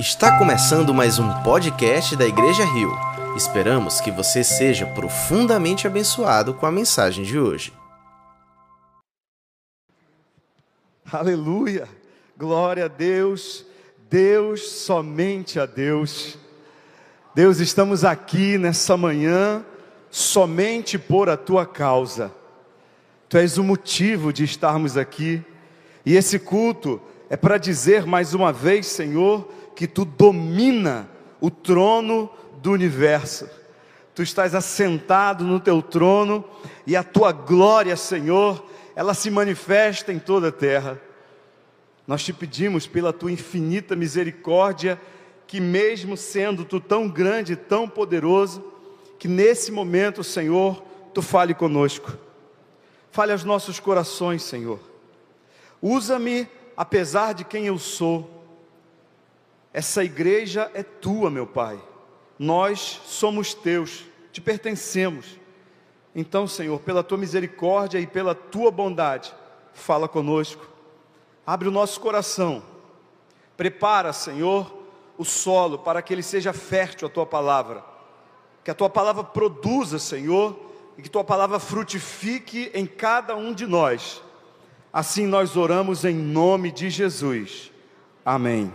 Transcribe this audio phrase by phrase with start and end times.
[0.00, 2.90] Está começando mais um podcast da Igreja Rio.
[3.36, 7.70] Esperamos que você seja profundamente abençoado com a mensagem de hoje.
[11.12, 11.86] Aleluia!
[12.34, 13.66] Glória a Deus,
[14.08, 16.38] Deus, somente a Deus.
[17.34, 19.62] Deus, estamos aqui nessa manhã
[20.10, 22.32] somente por a tua causa.
[23.28, 25.44] Tu és o motivo de estarmos aqui.
[26.06, 26.98] E esse culto
[27.28, 31.08] é para dizer mais uma vez, Senhor, que tu domina
[31.40, 32.28] o trono
[32.60, 33.48] do universo.
[34.14, 36.44] Tu estás assentado no teu trono
[36.86, 38.62] e a tua glória, Senhor,
[38.94, 41.00] ela se manifesta em toda a terra.
[42.06, 45.00] Nós te pedimos pela tua infinita misericórdia,
[45.46, 48.62] que mesmo sendo tu tão grande, tão poderoso,
[49.18, 52.18] que nesse momento, Senhor, tu fale conosco.
[53.10, 54.78] Fale aos nossos corações, Senhor.
[55.80, 58.39] Usa-me apesar de quem eu sou.
[59.72, 61.80] Essa igreja é tua, meu Pai.
[62.38, 65.38] Nós somos teus, te pertencemos.
[66.14, 69.32] Então, Senhor, pela tua misericórdia e pela tua bondade,
[69.72, 70.68] fala conosco.
[71.46, 72.62] Abre o nosso coração.
[73.56, 74.74] Prepara, Senhor,
[75.16, 77.84] o solo para que ele seja fértil a tua palavra.
[78.64, 80.58] Que a tua palavra produza, Senhor,
[80.98, 84.22] e que tua palavra frutifique em cada um de nós
[84.92, 87.70] Assim nós oramos em nome de Jesus.
[88.24, 88.72] Amém.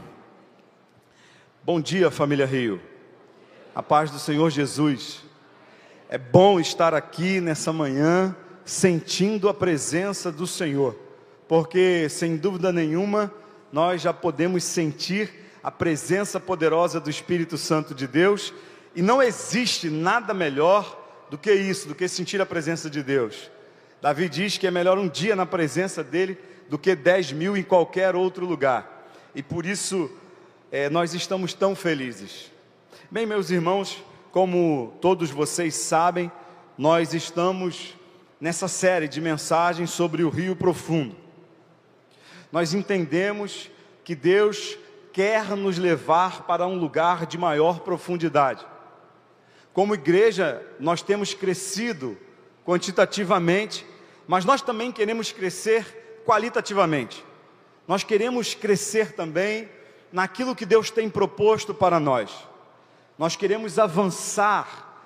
[1.66, 2.80] Bom dia, família Rio.
[3.74, 5.24] A paz do Senhor Jesus.
[6.08, 10.96] É bom estar aqui nessa manhã sentindo a presença do Senhor,
[11.48, 13.34] porque sem dúvida nenhuma
[13.74, 15.32] nós já podemos sentir
[15.64, 18.54] a presença poderosa do Espírito Santo de Deus,
[18.96, 23.50] e não existe nada melhor do que isso, do que sentir a presença de Deus.
[24.04, 26.38] Davi diz que é melhor um dia na presença dele
[26.70, 29.10] do que dez mil em qualquer outro lugar.
[29.34, 30.12] E por isso
[30.76, 32.52] é, nós estamos tão felizes.
[33.10, 36.30] Bem, meus irmãos, como todos vocês sabem,
[36.78, 37.96] nós estamos
[38.42, 41.16] nessa série de mensagens sobre o Rio Profundo.
[42.52, 43.72] Nós entendemos
[44.04, 44.78] que Deus
[45.14, 48.68] quer nos levar para um lugar de maior profundidade.
[49.72, 52.18] Como igreja, nós temos crescido
[52.66, 53.86] quantitativamente
[54.28, 57.24] mas nós também queremos crescer qualitativamente.
[57.88, 59.70] Nós queremos crescer também
[60.16, 62.32] naquilo que Deus tem proposto para nós.
[63.20, 64.98] Nós queremos avançar,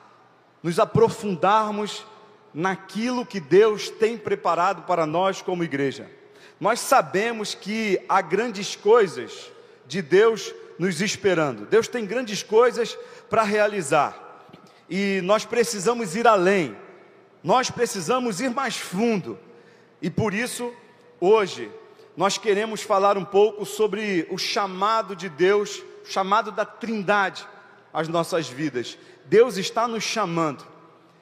[0.64, 2.06] nos aprofundarmos
[2.54, 6.10] naquilo que Deus tem preparado para nós como igreja.
[6.60, 9.52] Nós sabemos que há grandes coisas
[9.86, 11.66] de Deus nos esperando.
[11.66, 12.98] Deus tem grandes coisas
[13.30, 14.48] para realizar.
[14.90, 16.78] E nós precisamos ir além
[17.44, 19.40] nós precisamos ir mais fundo.
[20.02, 20.74] E por isso,
[21.20, 21.72] hoje,
[22.20, 27.48] nós queremos falar um pouco sobre o chamado de Deus, o chamado da Trindade
[27.94, 28.98] às nossas vidas.
[29.28, 30.68] Deus está nos chamando.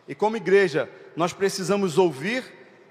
[0.07, 2.44] E como igreja, nós precisamos ouvir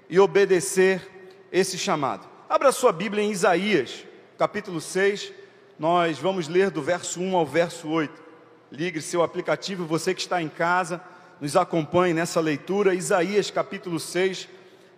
[0.09, 1.05] e obedecer
[1.51, 2.25] esse chamado.
[2.47, 4.05] Abra sua Bíblia em Isaías,
[4.37, 5.33] capítulo 6.
[5.77, 8.23] Nós vamos ler do verso 1 ao verso 8.
[8.71, 11.01] Ligue seu aplicativo, você que está em casa
[11.41, 14.47] nos acompanhe nessa leitura, Isaías capítulo 6,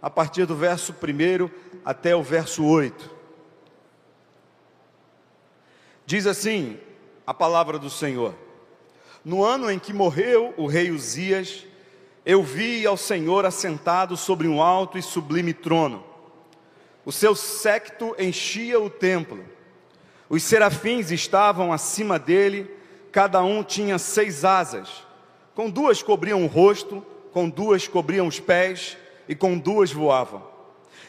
[0.01, 1.49] a partir do verso 1
[1.83, 3.09] até o verso 8.
[6.05, 6.79] Diz assim
[7.25, 8.33] a palavra do Senhor:
[9.23, 11.65] No ano em que morreu o rei Uzias,
[12.25, 16.03] eu vi ao Senhor assentado sobre um alto e sublime trono.
[17.05, 19.43] O seu séquito enchia o templo.
[20.29, 22.69] Os serafins estavam acima dele,
[23.11, 25.09] cada um tinha seis asas
[25.59, 28.95] com duas cobriam o rosto, com duas cobriam os pés,
[29.29, 30.43] e com duas voavam.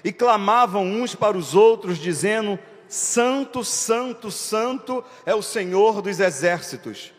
[0.04, 7.12] E clamavam uns para os outros, dizendo: Santo, Santo, Santo é o Senhor dos exércitos.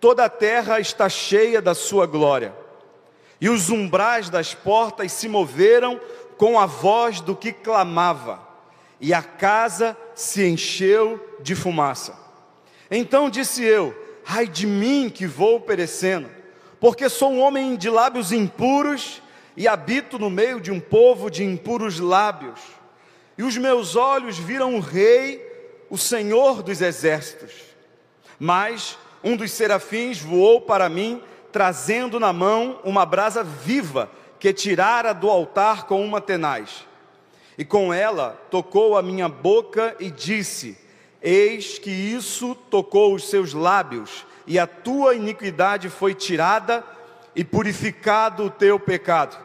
[0.00, 2.54] Toda a terra está cheia da sua glória.
[3.40, 6.00] E os umbrais das portas se moveram
[6.38, 8.40] com a voz do que clamava,
[9.00, 12.16] e a casa se encheu de fumaça.
[12.90, 16.30] Então disse eu: Ai de mim que vou perecendo
[16.84, 19.22] porque sou um homem de lábios impuros
[19.56, 22.60] e habito no meio de um povo de impuros lábios.
[23.36, 25.40] E os meus olhos viram o Rei,
[25.90, 27.52] o Senhor dos exércitos.
[28.38, 31.22] Mas um dos serafins voou para mim,
[31.52, 36.86] trazendo na mão uma brasa viva que tirara do altar com uma tenaz.
[37.56, 40.76] E com ela tocou a minha boca e disse:
[41.22, 46.84] Eis que isso tocou os seus lábios e a tua iniquidade foi tirada
[47.34, 49.43] e purificado o teu pecado.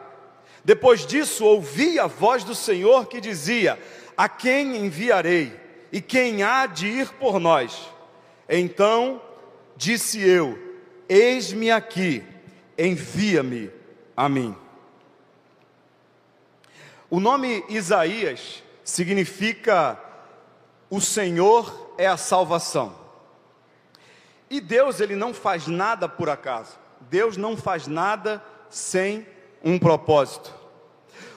[0.64, 3.78] Depois disso, ouvi a voz do Senhor que dizia:
[4.16, 5.58] A quem enviarei?
[5.92, 7.88] E quem há de ir por nós?
[8.48, 9.20] Então
[9.76, 10.58] disse eu:
[11.08, 12.22] Eis-me aqui,
[12.78, 13.70] envia-me
[14.16, 14.54] a mim.
[17.08, 19.98] O nome Isaías significa
[20.88, 22.94] o Senhor é a salvação.
[24.48, 26.78] E Deus, ele não faz nada por acaso.
[27.02, 29.26] Deus não faz nada sem
[29.62, 30.54] um propósito.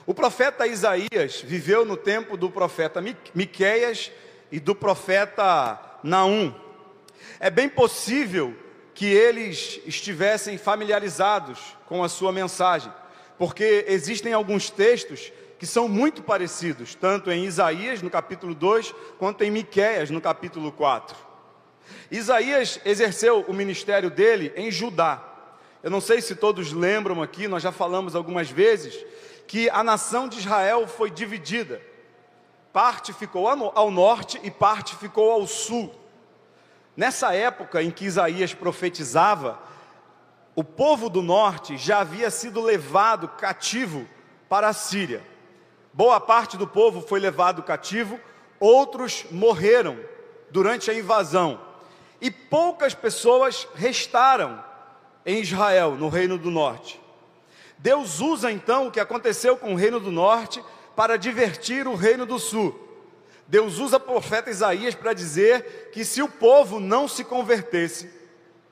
[0.05, 3.01] O profeta Isaías viveu no tempo do profeta
[3.33, 4.11] Miqueias
[4.51, 6.53] e do profeta Naum.
[7.39, 8.55] É bem possível
[8.93, 12.91] que eles estivessem familiarizados com a sua mensagem,
[13.37, 19.43] porque existem alguns textos que são muito parecidos, tanto em Isaías no capítulo 2, quanto
[19.43, 21.15] em Miqueias no capítulo 4.
[22.11, 25.32] Isaías exerceu o ministério dele em Judá.
[25.83, 29.05] Eu não sei se todos lembram aqui, nós já falamos algumas vezes
[29.45, 31.81] que a nação de Israel foi dividida.
[32.71, 35.93] Parte ficou ao norte e parte ficou ao sul.
[36.95, 39.59] Nessa época em que Isaías profetizava,
[40.55, 44.07] o povo do norte já havia sido levado cativo
[44.47, 45.21] para a Síria.
[45.91, 48.17] Boa parte do povo foi levado cativo,
[48.57, 49.99] outros morreram
[50.49, 51.59] durante a invasão.
[52.21, 54.63] E poucas pessoas restaram
[55.25, 56.99] em Israel, no Reino do Norte.
[57.77, 60.63] Deus usa então o que aconteceu com o Reino do Norte
[60.95, 62.79] para divertir o Reino do Sul.
[63.47, 68.09] Deus usa o profeta Isaías para dizer que se o povo não se convertesse,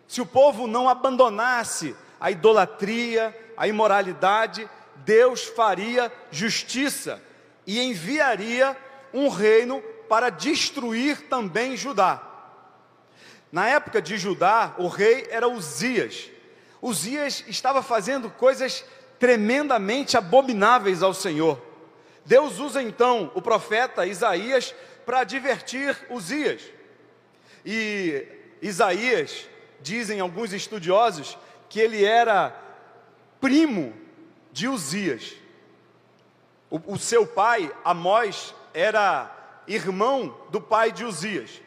[0.07, 7.21] se o povo não abandonasse a idolatria, a imoralidade, Deus faria justiça
[7.67, 8.77] e enviaria
[9.13, 12.21] um reino para destruir também Judá.
[13.51, 16.30] Na época de Judá, o rei era Uzias.
[16.81, 18.83] Uzias estava fazendo coisas
[19.19, 21.61] tremendamente abomináveis ao Senhor.
[22.25, 24.73] Deus usa então o profeta Isaías
[25.05, 26.63] para advertir Uzias.
[27.63, 28.25] E
[28.61, 29.47] Isaías,
[29.79, 31.37] dizem alguns estudiosos,
[31.69, 32.55] que ele era
[33.39, 33.93] primo
[34.51, 35.33] de Uzias.
[36.69, 41.61] O, o seu pai, Amós, era irmão do pai de Uzias.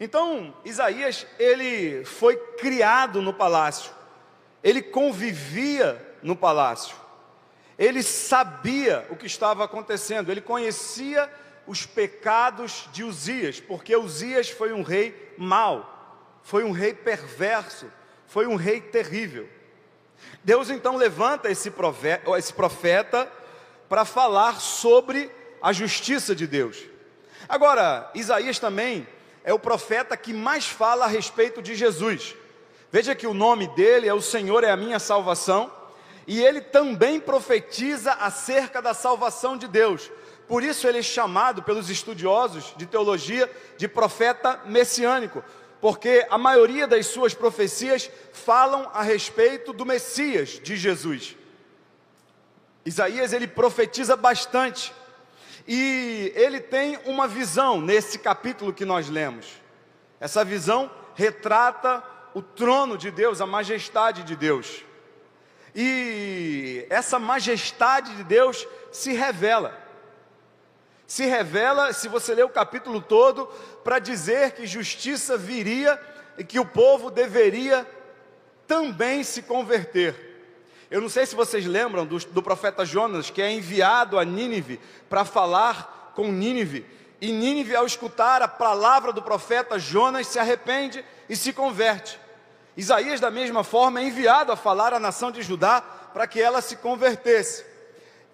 [0.00, 3.92] Então, Isaías, ele foi criado no palácio
[4.64, 6.96] ele convivia no palácio,
[7.78, 11.30] ele sabia o que estava acontecendo, ele conhecia
[11.66, 17.92] os pecados de Uzias, porque Uzias foi um rei mau, foi um rei perverso,
[18.26, 19.48] foi um rei terrível.
[20.42, 23.30] Deus então levanta esse profeta,
[23.88, 25.30] para falar sobre
[25.60, 26.82] a justiça de Deus.
[27.48, 29.06] Agora, Isaías também
[29.44, 32.34] é o profeta que mais fala a respeito de Jesus.
[32.94, 35.68] Veja que o nome dele é O Senhor é a minha salvação,
[36.28, 40.12] e ele também profetiza acerca da salvação de Deus.
[40.46, 45.42] Por isso ele é chamado pelos estudiosos de teologia de profeta messiânico,
[45.80, 51.36] porque a maioria das suas profecias falam a respeito do Messias de Jesus.
[52.86, 54.94] Isaías ele profetiza bastante.
[55.66, 59.48] E ele tem uma visão nesse capítulo que nós lemos.
[60.20, 64.84] Essa visão retrata o trono de Deus, a majestade de Deus.
[65.74, 69.80] E essa majestade de Deus se revela.
[71.06, 73.46] Se revela, se você ler o capítulo todo,
[73.84, 76.00] para dizer que justiça viria
[76.36, 77.86] e que o povo deveria
[78.66, 80.32] também se converter.
[80.90, 84.80] Eu não sei se vocês lembram do, do profeta Jonas, que é enviado a Nínive
[85.08, 86.86] para falar com Nínive.
[87.20, 92.23] E Nínive, ao escutar a palavra do profeta Jonas, se arrepende e se converte.
[92.76, 96.60] Isaías, da mesma forma, é enviado a falar à nação de Judá para que ela
[96.60, 97.64] se convertesse.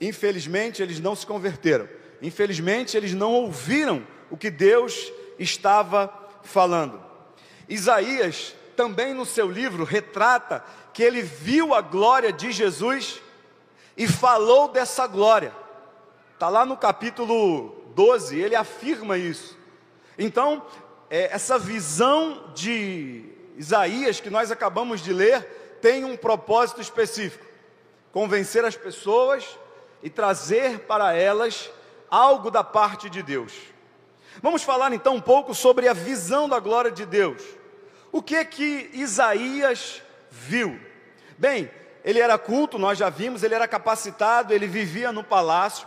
[0.01, 1.89] Infelizmente, eles não se converteram.
[2.23, 7.03] Infelizmente, eles não ouviram o que Deus estava falando.
[7.69, 13.21] Isaías, também no seu livro, retrata que ele viu a glória de Jesus
[13.97, 15.53] e falou dessa glória.
[16.35, 19.59] Está lá no capítulo 12, ele afirma isso.
[20.19, 20.65] Então,
[21.11, 23.25] é, essa visão de
[23.57, 27.45] Isaías, que nós acabamos de ler, tem um propósito específico:
[28.13, 29.59] convencer as pessoas
[30.03, 31.71] e trazer para elas
[32.11, 33.53] algo da parte de Deus.
[34.43, 37.43] Vamos falar então um pouco sobre a visão da glória de Deus.
[38.13, 40.79] O que é que Isaías viu?
[41.39, 41.71] Bem,
[42.05, 45.87] ele era culto, nós já vimos, ele era capacitado, ele vivia no palácio,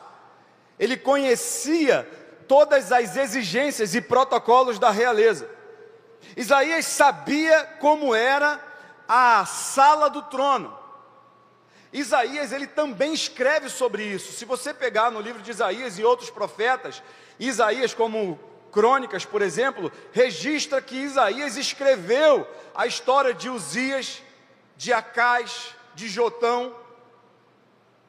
[0.80, 2.08] ele conhecia
[2.48, 5.50] todas as exigências e protocolos da realeza.
[6.36, 8.60] Isaías sabia como era
[9.08, 10.78] a sala do trono.
[11.92, 14.34] Isaías ele também escreve sobre isso.
[14.34, 17.04] Se você pegar no livro de Isaías e outros profetas,
[17.40, 18.40] Isaías como
[18.72, 24.24] Crônicas, por exemplo, registra que Isaías escreveu a história de Uzias,
[24.76, 26.76] de Acais, de Jotão.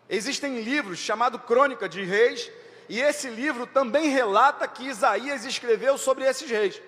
[0.08, 2.50] Existem livros chamados Crônica de Reis,
[2.88, 6.80] e esse livro também relata que Isaías escreveu sobre esses reis.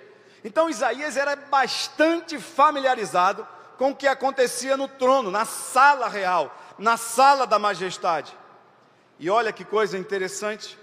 [0.45, 6.97] Então Isaías era bastante familiarizado com o que acontecia no trono, na sala real, na
[6.97, 8.37] sala da majestade.
[9.19, 10.79] E olha que coisa interessante.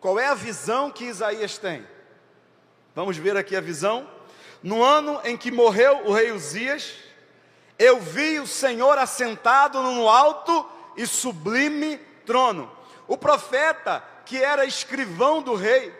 [0.00, 1.86] Qual é a visão que Isaías tem?
[2.94, 4.08] Vamos ver aqui a visão.
[4.62, 6.94] No ano em que morreu o rei Uzias,
[7.78, 10.66] eu vi o Senhor assentado no alto
[10.96, 12.70] e sublime trono.
[13.08, 15.94] O profeta, que era escrivão do rei,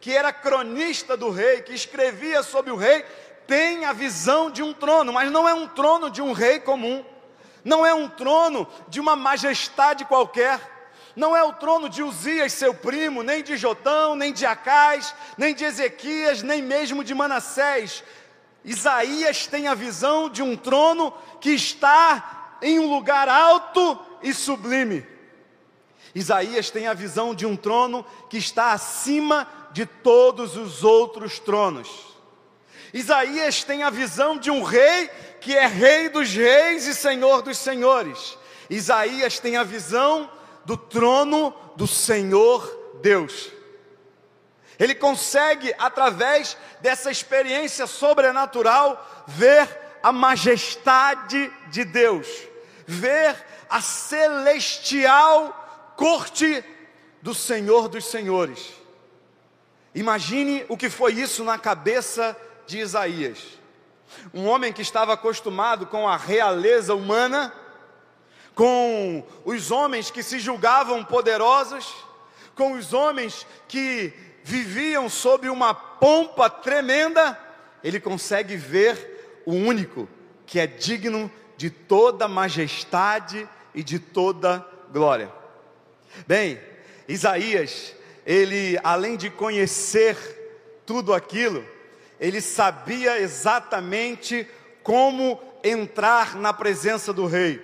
[0.00, 3.04] que era cronista do rei, que escrevia sobre o rei,
[3.46, 7.04] tem a visão de um trono, mas não é um trono de um rei comum,
[7.64, 10.60] não é um trono de uma majestade qualquer,
[11.16, 15.54] não é o trono de Uzias, seu primo, nem de Jotão, nem de Acais, nem
[15.54, 18.04] de Ezequias, nem mesmo de Manassés.
[18.64, 25.04] Isaías tem a visão de um trono que está em um lugar alto e sublime.
[26.14, 31.88] Isaías tem a visão de um trono que está acima de todos os outros tronos.
[32.92, 35.08] Isaías tem a visão de um rei
[35.40, 38.36] que é rei dos reis e senhor dos senhores.
[38.68, 40.28] Isaías tem a visão
[40.64, 43.52] do trono do Senhor Deus.
[44.80, 49.68] Ele consegue, através dessa experiência sobrenatural, ver
[50.02, 52.26] a majestade de Deus,
[52.84, 53.36] ver
[53.70, 56.64] a celestial corte
[57.22, 58.77] do Senhor dos Senhores.
[59.98, 62.36] Imagine o que foi isso na cabeça
[62.68, 63.58] de Isaías.
[64.32, 67.52] Um homem que estava acostumado com a realeza humana,
[68.54, 71.92] com os homens que se julgavam poderosos,
[72.54, 74.12] com os homens que
[74.44, 77.36] viviam sob uma pompa tremenda,
[77.82, 80.08] ele consegue ver o único
[80.46, 85.28] que é digno de toda majestade e de toda glória.
[86.24, 86.60] Bem,
[87.08, 87.97] Isaías,
[88.28, 90.14] ele além de conhecer
[90.84, 91.64] tudo aquilo,
[92.20, 94.46] ele sabia exatamente
[94.82, 97.58] como entrar na presença do rei.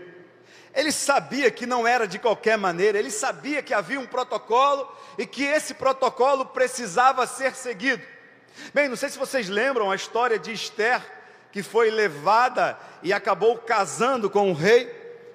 [0.75, 5.26] Ele sabia que não era de qualquer maneira, ele sabia que havia um protocolo e
[5.26, 8.02] que esse protocolo precisava ser seguido.
[8.73, 11.02] Bem, não sei se vocês lembram a história de Esther,
[11.52, 14.87] que foi levada e acabou casando com o rei,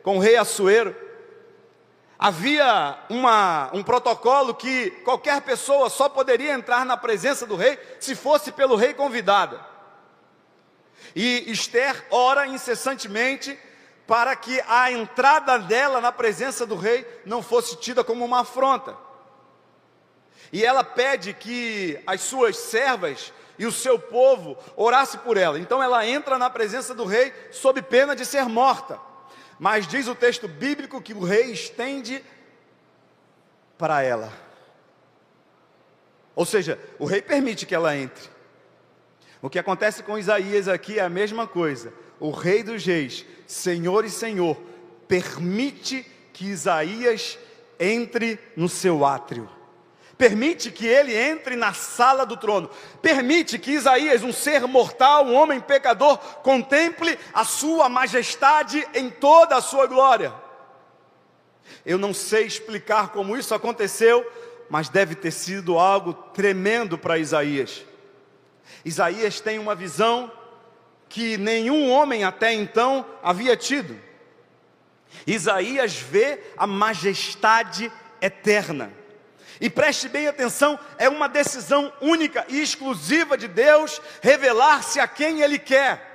[0.01, 0.95] com o rei Assuero.
[2.21, 8.13] Havia uma, um protocolo que qualquer pessoa só poderia entrar na presença do rei se
[8.13, 9.65] fosse pelo rei convidada.
[11.15, 13.57] E Esther ora incessantemente
[14.05, 18.97] para que a entrada dela na presença do rei não fosse tida como uma afronta.
[20.51, 25.57] E ela pede que as suas servas e o seu povo orasse por ela.
[25.57, 28.99] Então ela entra na presença do rei sob pena de ser morta.
[29.59, 32.23] Mas diz o texto bíblico que o rei estende
[33.77, 34.31] para ela.
[36.35, 38.29] Ou seja, o rei permite que ela entre.
[39.41, 44.03] O que acontece com Isaías aqui é a mesma coisa o Rei dos Reis, Senhor
[44.03, 44.57] e Senhor,
[45.07, 47.39] permite que Isaías
[47.79, 49.49] entre no seu átrio.
[50.19, 52.69] Permite que ele entre na sala do trono.
[53.01, 59.55] Permite que Isaías, um ser mortal, um homem pecador, contemple a sua majestade em toda
[59.55, 60.33] a sua glória.
[61.85, 64.29] Eu não sei explicar como isso aconteceu,
[64.69, 67.85] mas deve ter sido algo tremendo para Isaías.
[68.83, 70.29] Isaías tem uma visão
[71.07, 73.97] que nenhum homem até então havia tido.
[75.25, 77.89] Isaías vê a majestade
[78.21, 78.98] eterna.
[79.59, 85.41] E preste bem atenção, é uma decisão única e exclusiva de Deus revelar-se a quem
[85.41, 86.09] Ele quer.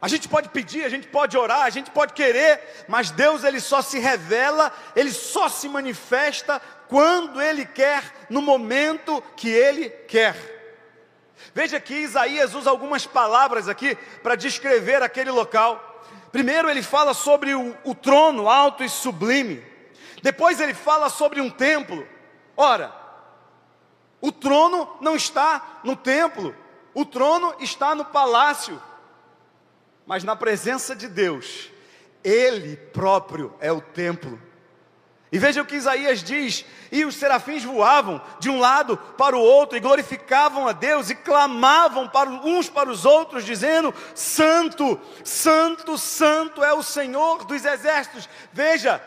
[0.00, 3.58] A gente pode pedir, a gente pode orar, a gente pode querer, mas Deus ele
[3.58, 10.36] só se revela, ele só se manifesta quando ele quer, no momento que ele quer.
[11.52, 16.04] Veja que Isaías usa algumas palavras aqui para descrever aquele local.
[16.30, 19.64] Primeiro, ele fala sobre o, o trono alto e sublime.
[20.22, 22.06] Depois, ele fala sobre um templo.
[22.60, 22.92] Ora,
[24.20, 26.52] o trono não está no templo,
[26.92, 28.82] o trono está no palácio.
[30.04, 31.70] Mas na presença de Deus,
[32.24, 34.42] Ele próprio é o templo.
[35.30, 39.40] E veja o que Isaías diz: e os serafins voavam de um lado para o
[39.40, 45.96] outro e glorificavam a Deus e clamavam para uns para os outros, dizendo: Santo, Santo,
[45.96, 48.28] Santo é o Senhor dos exércitos.
[48.52, 49.00] Veja,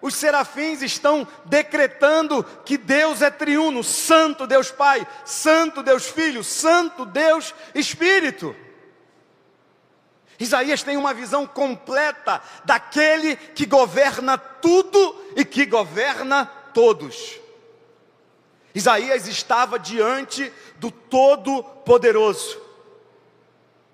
[0.00, 7.04] os serafins estão decretando que Deus é triuno, Santo Deus Pai, Santo Deus Filho, Santo
[7.04, 8.54] Deus Espírito.
[10.38, 17.40] Isaías tem uma visão completa daquele que governa tudo e que governa todos.
[18.72, 22.67] Isaías estava diante do Todo-Poderoso.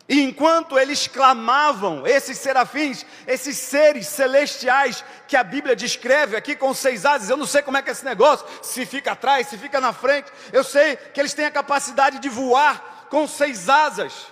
[0.06, 6.74] E enquanto eles clamavam, esses serafins, esses seres celestiais que a Bíblia descreve aqui com
[6.74, 9.56] seis asas, eu não sei como é que é esse negócio, se fica atrás, se
[9.56, 14.26] fica na frente, eu sei que eles têm a capacidade de voar com seis asas.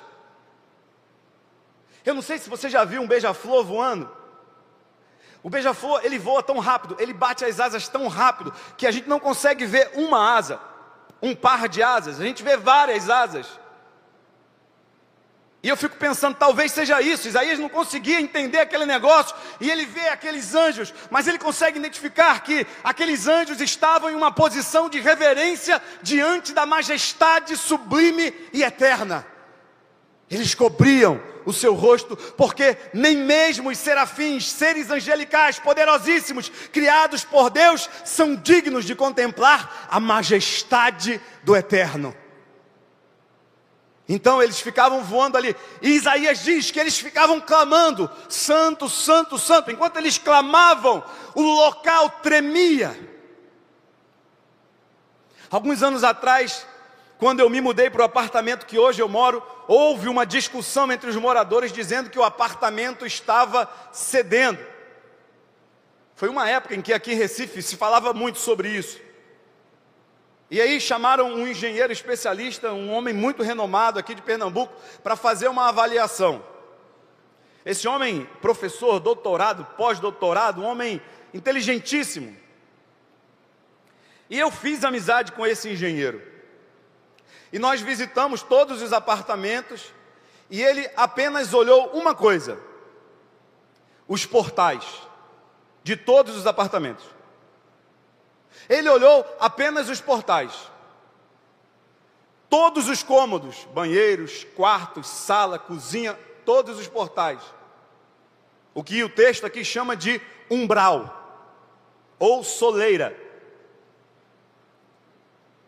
[2.05, 4.15] Eu não sei se você já viu um beija-flor voando.
[5.43, 9.09] O beija-flor, ele voa tão rápido, ele bate as asas tão rápido, que a gente
[9.09, 10.61] não consegue ver uma asa,
[11.23, 13.62] um par de asas, a gente vê várias asas.
[15.63, 17.29] E eu fico pensando, talvez seja isso.
[17.29, 22.43] Isaías não conseguia entender aquele negócio, e ele vê aqueles anjos, mas ele consegue identificar
[22.43, 29.25] que aqueles anjos estavam em uma posição de reverência diante da majestade sublime e eterna.
[30.29, 37.51] Eles cobriam o seu rosto, porque nem mesmo os serafins, seres angelicais poderosíssimos, criados por
[37.51, 42.17] Deus, são dignos de contemplar a majestade do eterno.
[44.09, 49.71] Então eles ficavam voando ali, e Isaías diz que eles ficavam clamando: Santo, Santo, Santo.
[49.71, 51.05] Enquanto eles clamavam,
[51.35, 52.99] o local tremia.
[55.51, 56.67] Alguns anos atrás,
[57.19, 61.09] quando eu me mudei para o apartamento que hoje eu moro, houve uma discussão entre
[61.09, 64.59] os moradores dizendo que o apartamento estava cedendo.
[66.17, 68.99] Foi uma época em que aqui em Recife se falava muito sobre isso.
[70.53, 74.71] E aí chamaram um engenheiro especialista, um homem muito renomado aqui de Pernambuco,
[75.03, 76.45] para fazer uma avaliação.
[77.65, 81.01] Esse homem, professor, doutorado, pós-doutorado, um homem
[81.33, 82.37] inteligentíssimo.
[84.29, 86.21] E eu fiz amizade com esse engenheiro.
[87.51, 89.87] E nós visitamos todos os apartamentos
[90.51, 92.61] e ele apenas olhou uma coisa:
[94.07, 94.85] os portais
[95.83, 97.07] de todos os apartamentos.
[98.69, 100.53] Ele olhou apenas os portais.
[102.49, 107.41] Todos os cômodos, banheiros, quartos, sala, cozinha, todos os portais.
[108.75, 111.19] O que o texto aqui chama de umbral
[112.19, 113.17] ou soleira.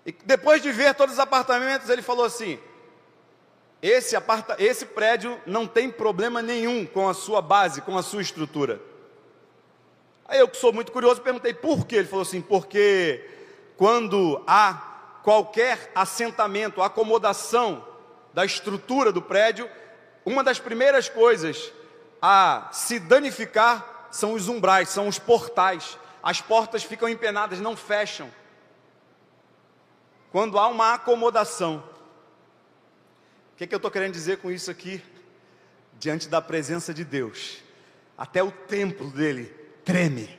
[0.06, 2.58] E depois de ver todos os apartamentos, ele falou assim:
[3.82, 8.22] esse, aparta, esse prédio não tem problema nenhum com a sua base, com a sua
[8.22, 8.80] estrutura.
[10.26, 11.96] Aí eu que sou muito curioso, perguntei por quê.
[11.96, 13.28] Ele falou assim: porque
[13.76, 17.86] quando há qualquer assentamento, acomodação
[18.32, 19.68] da estrutura do prédio,
[20.24, 21.72] uma das primeiras coisas
[22.20, 25.98] a se danificar são os umbrais, são os portais.
[26.22, 28.30] As portas ficam empenadas, não fecham
[30.34, 31.76] quando há uma acomodação.
[33.52, 35.00] O que, que eu estou querendo dizer com isso aqui?
[35.96, 37.62] Diante da presença de Deus,
[38.18, 40.38] até o templo dele treme,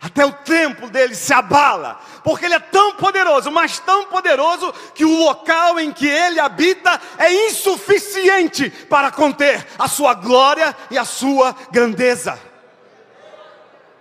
[0.00, 5.04] até o templo dele se abala, porque ele é tão poderoso, mas tão poderoso, que
[5.04, 11.04] o local em que ele habita é insuficiente para conter a sua glória e a
[11.04, 12.38] sua grandeza.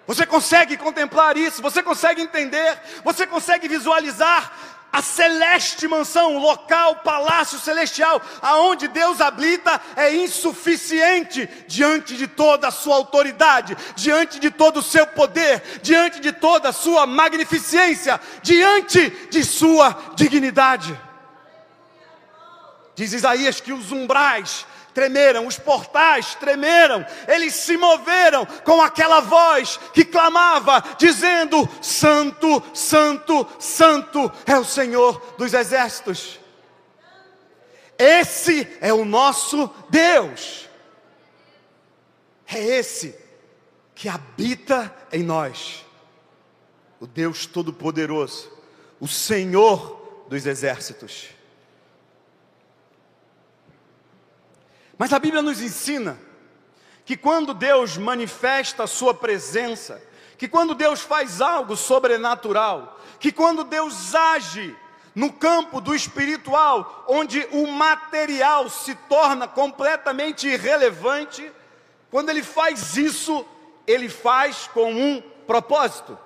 [0.05, 7.59] Você consegue contemplar isso, você consegue entender, você consegue visualizar a celeste mansão, local, palácio
[7.59, 14.77] celestial, aonde Deus habita, é insuficiente diante de toda a sua autoridade, diante de todo
[14.77, 20.99] o seu poder, diante de toda a sua magnificência, diante de sua dignidade.
[22.95, 24.65] Diz Isaías que os umbrais
[24.97, 33.47] tremeram, os portais tremeram, eles se moveram com aquela voz que clamava, dizendo: Santo, Santo,
[33.59, 36.39] Santo é o Senhor dos exércitos.
[37.95, 40.67] Esse é o nosso Deus,
[42.47, 43.15] é esse
[43.93, 45.85] que habita em nós,
[46.99, 48.51] o Deus Todo-Poderoso,
[48.99, 51.36] o Senhor dos exércitos.
[54.97, 56.19] Mas a Bíblia nos ensina
[57.05, 60.01] que quando Deus manifesta a Sua presença,
[60.37, 64.75] que quando Deus faz algo sobrenatural, que quando Deus age
[65.15, 71.51] no campo do espiritual, onde o material se torna completamente irrelevante,
[72.11, 73.45] quando Ele faz isso,
[73.87, 76.17] Ele faz com um propósito.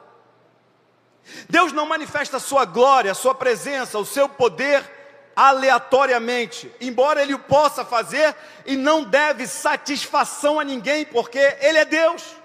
[1.49, 5.00] Deus não manifesta a sua glória, a sua presença, o seu poder
[5.35, 11.85] aleatoriamente, embora ele o possa fazer e não deve satisfação a ninguém, porque ele é
[11.85, 12.41] Deus.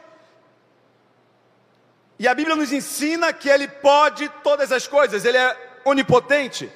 [2.19, 6.73] E a Bíblia nos ensina que Ele pode todas as coisas, Ele é onipotente.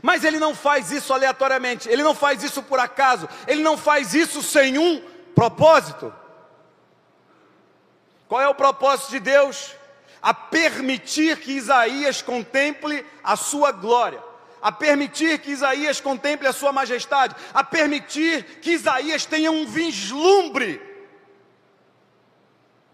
[0.00, 4.14] Mas Ele não faz isso aleatoriamente, Ele não faz isso por acaso, Ele não faz
[4.14, 5.02] isso sem um
[5.34, 6.14] propósito.
[8.28, 9.74] Qual é o propósito de Deus?
[10.24, 14.24] A permitir que Isaías contemple a sua glória,
[14.62, 20.80] a permitir que Isaías contemple a sua majestade, a permitir que Isaías tenha um vislumbre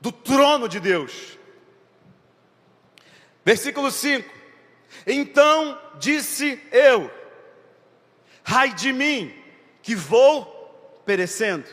[0.01, 1.39] do trono de Deus.
[3.45, 4.29] Versículo 5:
[5.07, 7.09] Então disse eu,
[8.45, 9.33] ai de mim,
[9.85, 11.69] que vou perecendo.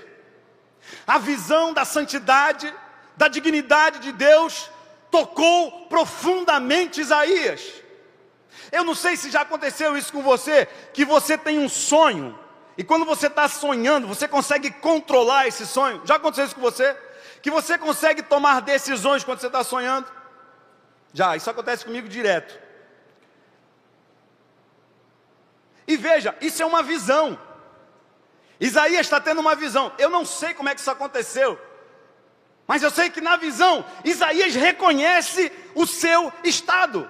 [1.07, 2.71] A visão da santidade,
[3.15, 4.69] da dignidade de Deus,
[5.09, 7.73] tocou profundamente Isaías.
[8.71, 12.37] Eu não sei se já aconteceu isso com você, que você tem um sonho,
[12.77, 16.01] e quando você está sonhando, você consegue controlar esse sonho.
[16.05, 16.95] Já aconteceu isso com você?
[17.41, 20.07] que você consegue tomar decisões quando você está sonhando?
[21.13, 22.59] Já, isso acontece comigo direto.
[25.87, 27.39] E veja, isso é uma visão.
[28.59, 29.93] Isaías está tendo uma visão.
[29.97, 31.57] Eu não sei como é que isso aconteceu,
[32.67, 37.09] mas eu sei que na visão, Isaías reconhece o seu estado.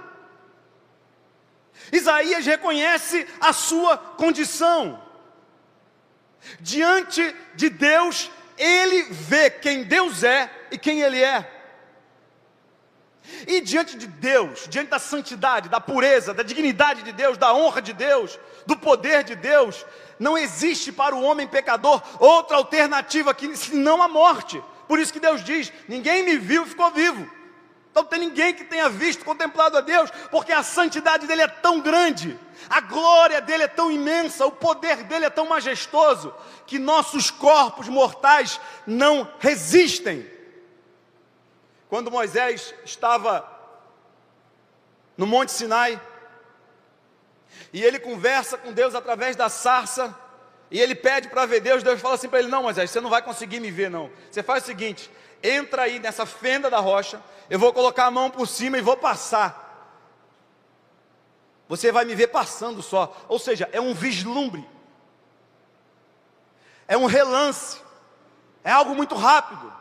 [1.91, 5.01] Isaías reconhece a sua condição.
[6.59, 11.53] Diante de Deus, ele vê quem Deus é e quem Ele é.
[13.45, 17.81] E diante de Deus, diante da santidade, da pureza, da dignidade de Deus, da honra
[17.81, 19.85] de Deus, do poder de Deus,
[20.17, 24.61] não existe para o homem pecador outra alternativa que senão a morte.
[24.87, 27.37] Por isso que Deus diz: ninguém me viu e ficou vivo.
[27.97, 31.47] Então não tem ninguém que tenha visto, contemplado a Deus, porque a santidade dele é
[31.47, 36.31] tão grande, a glória dele é tão imensa, o poder dele é tão majestoso,
[36.67, 40.29] que nossos corpos mortais não resistem.
[41.89, 43.51] Quando Moisés estava
[45.17, 45.99] no Monte Sinai,
[47.73, 50.15] e ele conversa com Deus através da sarça,
[50.69, 53.09] e ele pede para ver Deus, Deus fala assim para ele: Não, Moisés, você não
[53.09, 54.09] vai conseguir me ver, não.
[54.29, 55.09] Você faz o seguinte:
[55.41, 58.97] entra aí nessa fenda da rocha, eu vou colocar a mão por cima e vou
[58.97, 59.65] passar.
[61.69, 63.15] Você vai me ver passando só.
[63.27, 64.67] Ou seja, é um vislumbre.
[66.87, 67.81] É um relance.
[68.63, 69.73] É algo muito rápido.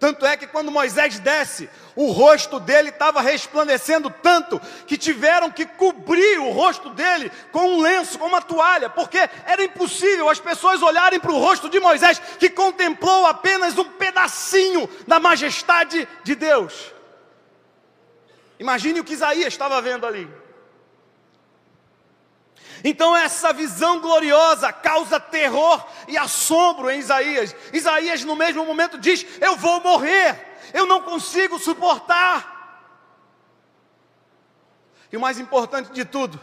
[0.00, 5.66] Tanto é que quando Moisés desce, o rosto dele estava resplandecendo tanto que tiveram que
[5.66, 10.80] cobrir o rosto dele com um lenço, com uma toalha, porque era impossível as pessoas
[10.80, 16.94] olharem para o rosto de Moisés, que contemplou apenas um pedacinho da majestade de Deus.
[18.58, 20.39] Imagine o que Isaías estava vendo ali.
[22.82, 27.54] Então essa visão gloriosa causa terror e assombro em Isaías.
[27.72, 32.58] Isaías no mesmo momento diz: "Eu vou morrer, eu não consigo suportar".
[35.12, 36.40] E o mais importante de tudo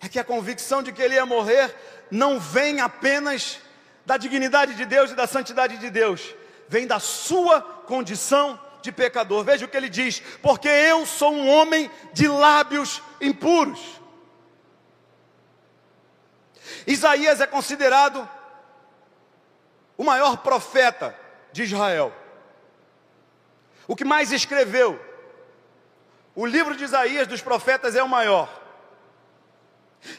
[0.00, 1.74] é que a convicção de que ele ia morrer
[2.10, 3.58] não vem apenas
[4.04, 6.34] da dignidade de Deus e da santidade de Deus,
[6.68, 9.42] vem da sua condição de pecador.
[9.42, 13.80] Veja o que ele diz: "Porque eu sou um homem de lábios impuros".
[16.86, 18.28] Isaías é considerado
[19.96, 21.16] o maior profeta
[21.52, 22.12] de Israel.
[23.88, 25.00] O que mais escreveu?
[26.34, 28.48] O livro de Isaías dos profetas é o maior.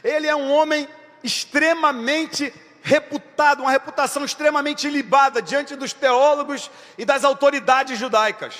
[0.04, 0.88] Ele é um homem
[1.24, 8.56] extremamente reputado, uma reputação extremamente ilibada diante dos teólogos e das autoridades judaicas.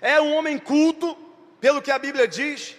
[0.00, 1.16] É um homem culto,
[1.60, 2.76] pelo que a Bíblia diz,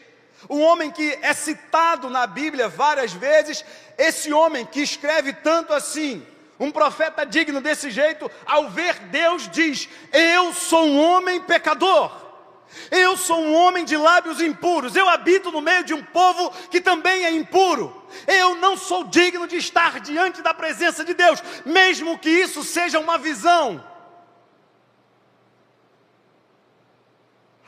[0.50, 3.64] um homem que é citado na Bíblia várias vezes,
[3.98, 6.26] esse homem que escreve tanto assim,
[6.60, 12.24] um profeta digno desse jeito, ao ver Deus diz: Eu sou um homem pecador.
[12.90, 14.96] Eu sou um homem de lábios impuros.
[14.96, 18.04] Eu habito no meio de um povo que também é impuro.
[18.26, 23.00] Eu não sou digno de estar diante da presença de Deus, mesmo que isso seja
[23.00, 23.84] uma visão.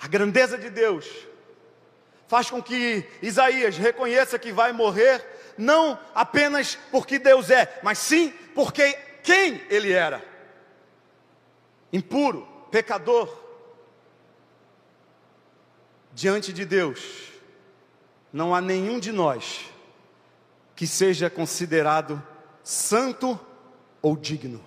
[0.02, 1.06] A grandeza de Deus
[2.28, 5.24] faz com que Isaías reconheça que vai morrer,
[5.58, 10.24] não apenas porque Deus é, mas sim porque quem ele era:
[11.92, 13.44] impuro, pecador.
[16.14, 17.34] Diante de Deus,
[18.32, 19.66] não há nenhum de nós
[20.74, 22.24] que seja considerado
[22.64, 23.38] santo
[24.02, 24.64] ou digno,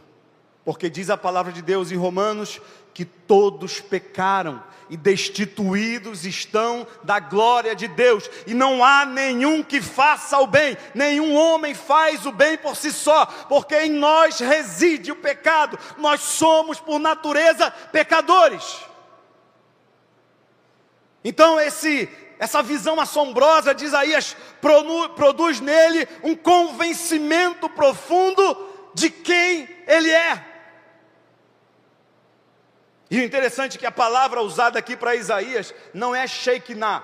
[0.62, 2.60] porque diz a palavra de Deus em Romanos
[2.98, 9.80] que todos pecaram e destituídos estão da glória de Deus, e não há nenhum que
[9.80, 15.12] faça o bem, nenhum homem faz o bem por si só, porque em nós reside
[15.12, 18.80] o pecado, nós somos por natureza pecadores.
[21.22, 24.36] Então esse essa visão assombrosa de Isaías
[25.14, 30.47] produz nele um convencimento profundo de quem ele é.
[33.10, 37.02] E o interessante é que a palavra usada aqui para Isaías não é Shekinah.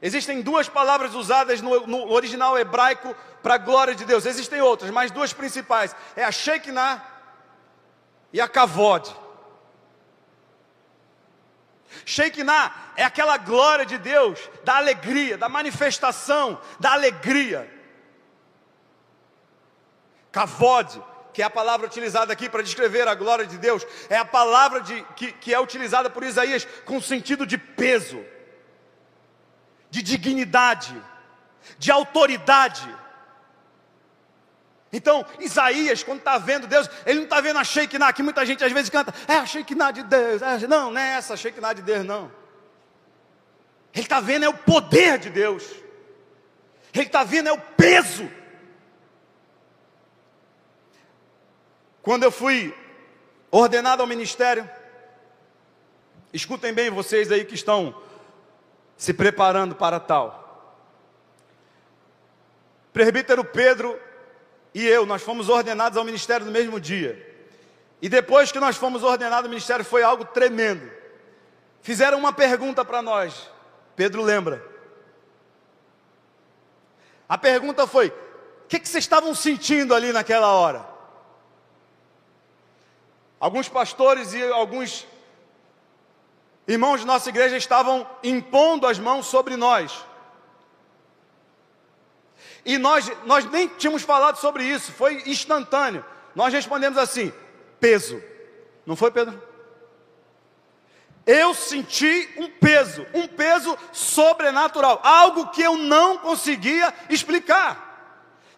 [0.00, 4.24] Existem duas palavras usadas no, no original hebraico para a glória de Deus.
[4.24, 5.94] Existem outras, mas duas principais.
[6.14, 7.04] É a Shekinah
[8.32, 9.14] e a Kavod.
[12.06, 17.68] Shekinah é aquela glória de Deus, da alegria, da manifestação, da alegria.
[20.30, 24.24] Kavod que é a palavra utilizada aqui para descrever a glória de Deus, é a
[24.24, 28.24] palavra de, que, que é utilizada por Isaías com sentido de peso,
[29.90, 30.94] de dignidade,
[31.78, 32.88] de autoridade.
[34.92, 38.64] Então, Isaías, quando está vendo Deus, ele não está vendo a Shekinah, que muita gente
[38.64, 40.42] às vezes canta, é a Shekinah de Deus.
[40.42, 42.30] É, não, não é essa Shekinah de Deus, não.
[43.94, 45.64] Ele está vendo é o poder de Deus.
[46.92, 48.28] Ele está vendo é o peso
[52.02, 52.74] Quando eu fui
[53.50, 54.68] ordenado ao ministério,
[56.32, 57.94] escutem bem vocês aí que estão
[58.96, 60.40] se preparando para tal.
[62.92, 63.98] Presbítero Pedro
[64.74, 67.26] e eu, nós fomos ordenados ao ministério no mesmo dia.
[68.00, 70.90] E depois que nós fomos ordenados ao ministério foi algo tremendo.
[71.82, 73.50] Fizeram uma pergunta para nós.
[73.94, 74.64] Pedro lembra.
[77.28, 78.14] A pergunta foi: o
[78.68, 80.89] que, que vocês estavam sentindo ali naquela hora?
[83.40, 85.06] Alguns pastores e alguns
[86.68, 90.04] irmãos de nossa igreja estavam impondo as mãos sobre nós.
[92.66, 96.04] E nós, nós nem tínhamos falado sobre isso, foi instantâneo.
[96.34, 97.32] Nós respondemos assim:
[97.80, 98.22] peso.
[98.84, 99.42] Não foi, Pedro?
[101.26, 107.89] Eu senti um peso, um peso sobrenatural, algo que eu não conseguia explicar.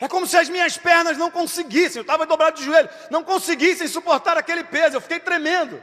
[0.02, 3.86] É como se as minhas pernas não conseguissem, eu estava dobrado de joelho, não conseguissem
[3.86, 5.80] suportar aquele peso, eu fiquei tremendo.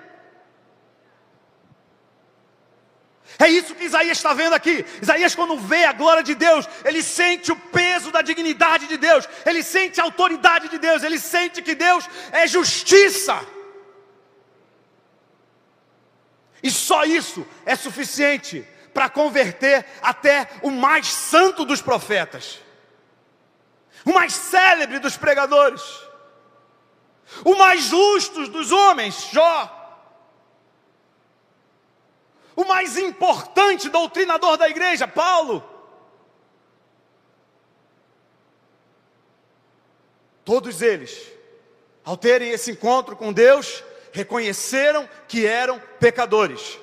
[3.40, 4.86] É isso que Isaías está vendo aqui.
[5.02, 9.26] Isaías, quando vê a glória de Deus, ele sente o peso da dignidade de Deus,
[9.46, 13.40] ele sente a autoridade de Deus, ele sente que Deus é justiça.
[16.62, 22.68] E só isso é suficiente para converter até o mais santo dos profetas
[24.06, 25.82] o mais célebre dos pregadores,
[27.44, 29.76] o mais justo dos homens, Jó,
[32.56, 35.64] o mais importante doutrinador da igreja, Paulo.
[40.44, 41.32] Todos eles,
[42.04, 46.80] ao terem esse encontro com Deus, reconheceram que eram pecadores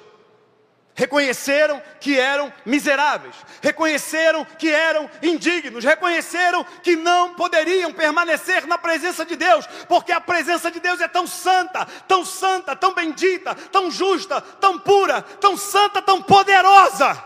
[0.96, 9.24] reconheceram que eram miseráveis, reconheceram que eram indignos, reconheceram que não poderiam permanecer na presença
[9.24, 13.90] de Deus, porque a presença de Deus é tão santa, tão santa, tão bendita, tão
[13.90, 17.22] justa, tão pura, tão santa, tão poderosa,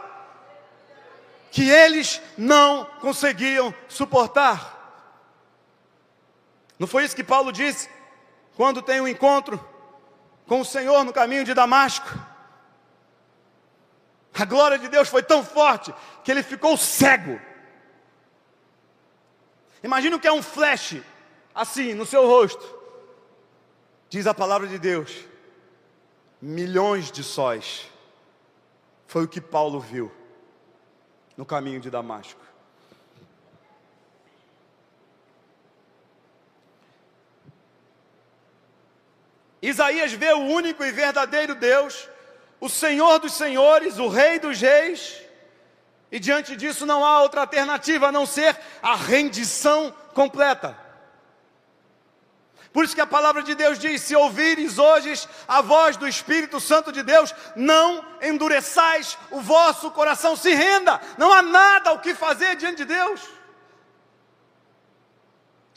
[1.52, 4.78] que eles não conseguiam suportar.
[6.76, 7.88] Não foi isso que Paulo disse
[8.56, 9.64] quando tem um encontro
[10.46, 12.29] com o Senhor no caminho de Damasco?
[14.34, 15.92] A glória de Deus foi tão forte
[16.24, 17.40] que ele ficou cego.
[19.82, 21.00] Imagina o que é um flash
[21.54, 22.78] assim no seu rosto.
[24.08, 25.24] Diz a palavra de Deus:
[26.40, 27.88] milhões de sóis.
[29.06, 30.12] Foi o que Paulo viu
[31.36, 32.40] no caminho de Damasco.
[39.62, 42.08] Isaías vê o único e verdadeiro Deus
[42.60, 45.16] o Senhor dos Senhores, o Rei dos Reis,
[46.12, 50.76] e diante disso não há outra alternativa a não ser a rendição completa.
[52.72, 55.12] Por isso que a palavra de Deus diz: se ouvires hoje
[55.48, 61.32] a voz do Espírito Santo de Deus, não endureçais o vosso coração, se renda, não
[61.32, 63.39] há nada o que fazer diante de Deus.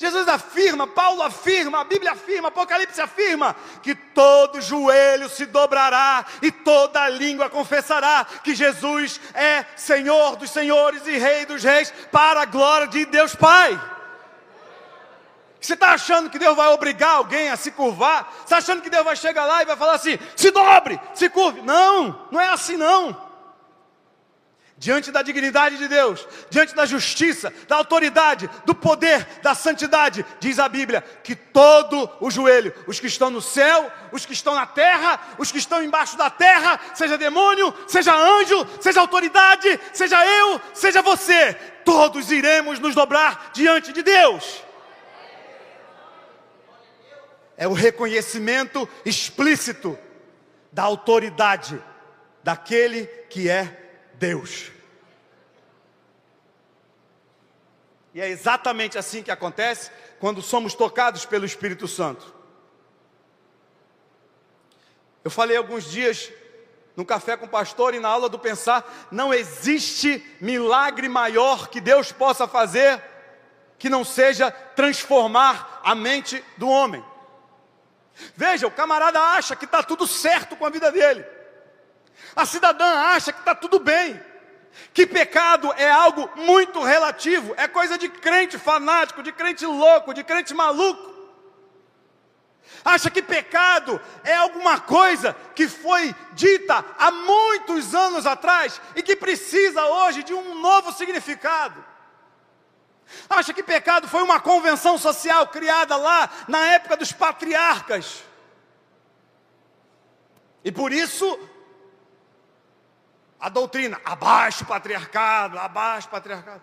[0.04, 6.52] Jesus afirma, Paulo afirma, a Bíblia afirma, Apocalipse afirma que todo joelho se dobrará e
[6.52, 12.46] toda língua confessará que Jesus é Senhor dos senhores e Rei dos reis, para a
[12.46, 13.80] glória de Deus Pai.
[15.62, 18.30] Você está achando que Deus vai obrigar alguém a se curvar?
[18.36, 21.30] Você está achando que Deus vai chegar lá e vai falar assim: se dobre, se
[21.30, 21.62] curve?
[21.62, 23.33] Não, não é assim não.
[24.84, 30.60] Diante da dignidade de Deus, diante da justiça, da autoridade, do poder, da santidade, diz
[30.60, 34.66] a Bíblia que todo o joelho, os que estão no céu, os que estão na
[34.66, 40.60] terra, os que estão embaixo da terra, seja demônio, seja anjo, seja autoridade, seja eu,
[40.74, 41.54] seja você,
[41.86, 44.64] todos iremos nos dobrar diante de Deus
[47.56, 49.98] é o reconhecimento explícito
[50.74, 51.82] da autoridade
[52.44, 54.73] daquele que é Deus.
[58.14, 62.34] E é exatamente assim que acontece quando somos tocados pelo Espírito Santo.
[65.24, 66.32] Eu falei alguns dias
[66.96, 71.82] no café com o pastor e na aula do pensar, não existe milagre maior que
[71.82, 73.02] Deus possa fazer
[73.80, 77.04] que não seja transformar a mente do homem.
[78.36, 81.26] Veja, o camarada acha que está tudo certo com a vida dele.
[82.36, 84.22] A cidadã acha que está tudo bem.
[84.94, 90.24] Que pecado é algo muito relativo, é coisa de crente fanático, de crente louco, de
[90.24, 91.14] crente maluco.
[92.84, 99.16] Acha que pecado é alguma coisa que foi dita há muitos anos atrás e que
[99.16, 101.84] precisa hoje de um novo significado.
[103.30, 108.24] Acha que pecado foi uma convenção social criada lá na época dos patriarcas.
[110.64, 111.40] E por isso,
[113.44, 116.62] a doutrina, abaixo patriarcado, abaixo patriarcado.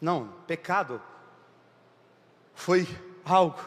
[0.00, 1.00] Não, pecado
[2.52, 2.88] foi
[3.24, 3.60] algo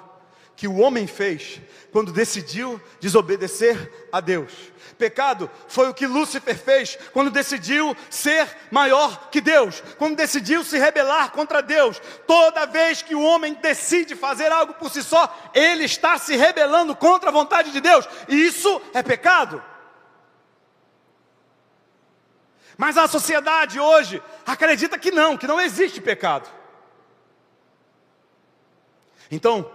[0.53, 1.61] que o homem fez
[1.93, 4.51] quando decidiu desobedecer a Deus.
[4.97, 10.77] Pecado foi o que Lúcifer fez quando decidiu ser maior que Deus, quando decidiu se
[10.77, 12.01] rebelar contra Deus.
[12.27, 16.93] Toda vez que o homem decide fazer algo por si só, ele está se rebelando
[16.97, 19.63] contra a vontade de Deus, e isso é pecado.
[22.83, 26.49] Mas a sociedade hoje acredita que não, que não existe pecado.
[29.31, 29.71] Então,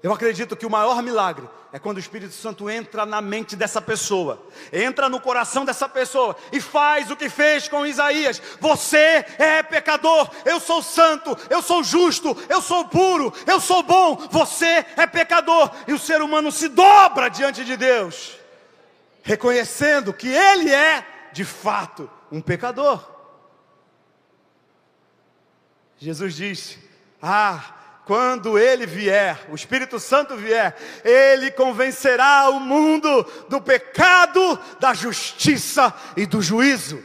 [0.00, 3.82] eu acredito que o maior milagre é quando o Espírito Santo entra na mente dessa
[3.82, 4.40] pessoa,
[4.72, 8.40] entra no coração dessa pessoa e faz o que fez com Isaías.
[8.60, 14.14] Você é pecador, eu sou santo, eu sou justo, eu sou puro, eu sou bom.
[14.30, 18.38] Você é pecador e o ser humano se dobra diante de Deus,
[19.24, 23.16] reconhecendo que ele é de fato um pecador.
[25.98, 26.78] Jesus disse:
[27.20, 27.74] Ah,
[28.06, 35.92] quando ele vier, o Espírito Santo vier, ele convencerá o mundo do pecado, da justiça
[36.16, 37.02] e do juízo.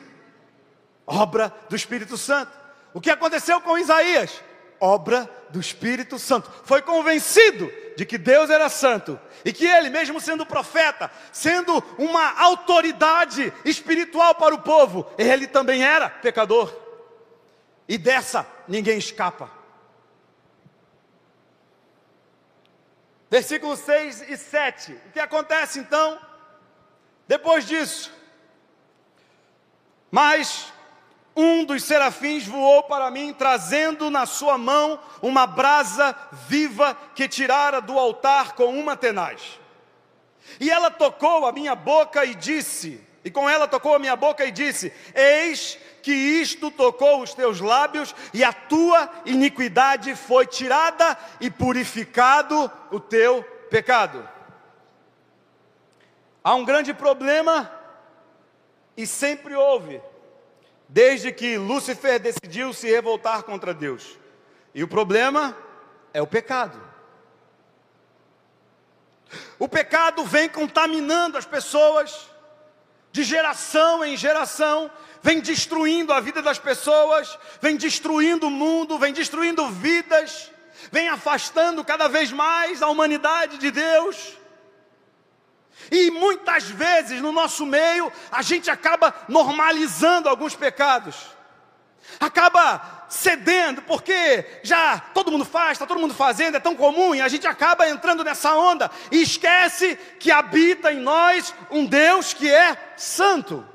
[1.07, 2.51] Obra do Espírito Santo.
[2.93, 4.43] O que aconteceu com Isaías?
[4.79, 6.51] Obra do Espírito Santo.
[6.63, 12.39] Foi convencido de que Deus era santo e que ele, mesmo sendo profeta, sendo uma
[12.39, 16.73] autoridade espiritual para o povo, ele também era pecador.
[17.87, 19.61] E dessa ninguém escapa.
[23.31, 24.91] versículos 6 e 7.
[24.91, 26.19] O que acontece então?
[27.25, 28.11] Depois disso,
[30.11, 30.70] mas
[31.35, 36.15] um dos serafins voou para mim, trazendo na sua mão uma brasa
[36.47, 39.59] viva que tirara do altar com uma tenaz.
[40.59, 44.43] E ela tocou a minha boca e disse, e com ela tocou a minha boca
[44.45, 51.17] e disse: Eis que isto tocou os teus lábios, e a tua iniquidade foi tirada,
[51.39, 54.27] e purificado o teu pecado.
[56.43, 57.71] Há um grande problema,
[58.97, 60.01] e sempre houve,
[60.91, 64.19] desde que Lúcifer decidiu se revoltar contra Deus.
[64.75, 65.57] E o problema
[66.13, 66.77] é o pecado.
[69.57, 72.29] O pecado vem contaminando as pessoas,
[73.09, 74.91] de geração em geração,
[75.23, 80.51] vem destruindo a vida das pessoas, vem destruindo o mundo, vem destruindo vidas,
[80.91, 84.37] vem afastando cada vez mais a humanidade de Deus.
[85.89, 91.15] E muitas vezes no nosso meio a gente acaba normalizando alguns pecados,
[92.19, 97.21] acaba cedendo, porque já todo mundo faz, está todo mundo fazendo, é tão comum, e
[97.21, 102.49] a gente acaba entrando nessa onda e esquece que habita em nós um Deus que
[102.49, 103.65] é santo.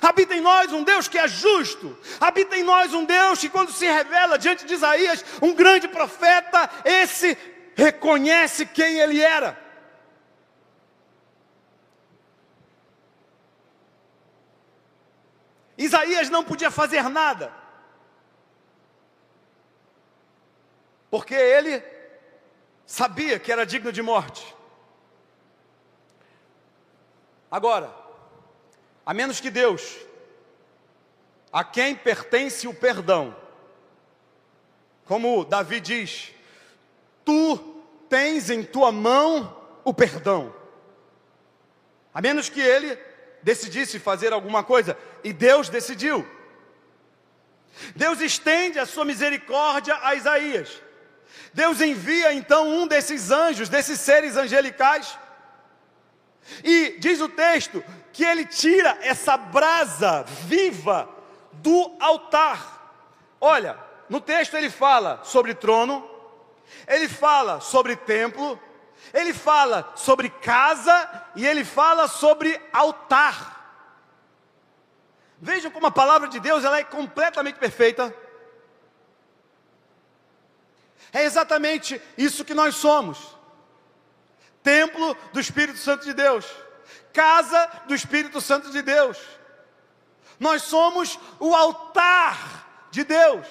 [0.00, 1.98] Habita em nós um Deus que é justo.
[2.20, 6.70] Habita em nós um Deus que, quando se revela diante de Isaías, um grande profeta,
[6.84, 7.36] esse
[7.74, 9.58] reconhece quem ele era.
[15.84, 17.60] Isaías não podia fazer nada.
[21.10, 21.82] porque ele
[22.86, 24.54] sabia que era digno de morte.
[27.50, 27.92] Agora,
[29.04, 29.98] a menos que Deus,
[31.52, 33.36] a quem pertence o perdão,
[35.04, 36.32] como Davi diz,
[37.24, 37.58] tu
[38.08, 40.54] tens em tua mão o perdão.
[42.14, 42.94] A menos que ele
[43.42, 46.26] decidisse fazer alguma coisa, e Deus decidiu.
[47.94, 50.80] Deus estende a sua misericórdia a Isaías.
[51.52, 55.18] Deus envia então um desses anjos, desses seres angelicais,
[56.64, 57.82] e diz o texto
[58.12, 61.08] que ele tira essa brasa viva
[61.52, 62.78] do altar.
[63.40, 63.78] Olha,
[64.08, 66.08] no texto ele fala sobre trono,
[66.86, 68.60] ele fala sobre templo,
[69.12, 73.58] ele fala sobre casa e ele fala sobre altar.
[75.38, 78.14] Vejam como a palavra de Deus ela é completamente perfeita.
[81.12, 83.36] É exatamente isso que nós somos.
[84.62, 86.46] Templo do Espírito Santo de Deus,
[87.12, 89.18] casa do Espírito Santo de Deus.
[90.38, 93.46] Nós somos o altar de Deus.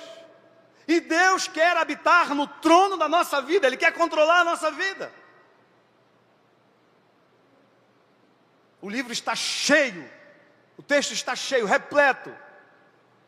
[0.87, 5.11] E Deus quer habitar no trono da nossa vida, Ele quer controlar a nossa vida.
[8.81, 10.09] O livro está cheio,
[10.77, 12.33] o texto está cheio, repleto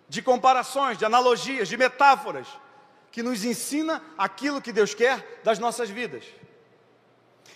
[0.08, 2.48] de comparações, de analogias, de metáforas,
[3.12, 6.24] que nos ensina aquilo que Deus quer das nossas vidas.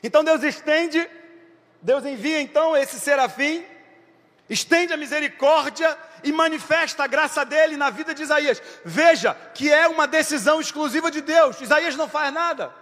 [0.03, 1.09] Então Deus estende,
[1.81, 3.65] Deus envia então esse serafim,
[4.49, 8.61] estende a misericórdia e manifesta a graça dele na vida de Isaías.
[8.83, 11.59] Veja que é uma decisão exclusiva de Deus.
[11.61, 12.73] Isaías não faz nada.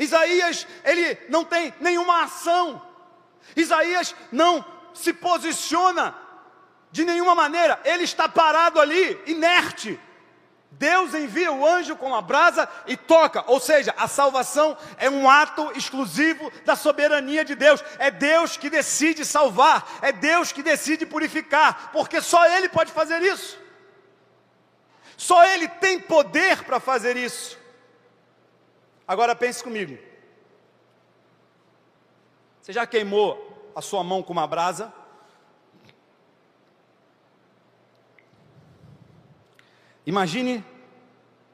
[0.00, 2.82] Isaías, ele não tem nenhuma ação.
[3.54, 6.14] Isaías não se posiciona
[6.90, 10.00] de nenhuma maneira, ele está parado ali, inerte.
[10.72, 15.28] Deus envia o anjo com a brasa e toca, ou seja, a salvação é um
[15.28, 17.84] ato exclusivo da soberania de Deus.
[17.98, 23.20] É Deus que decide salvar, é Deus que decide purificar, porque só Ele pode fazer
[23.20, 23.58] isso.
[25.18, 27.59] Só Ele tem poder para fazer isso.
[29.10, 29.98] Agora pense comigo.
[32.62, 34.94] Você já queimou a sua mão com uma brasa?
[40.06, 40.64] Imagine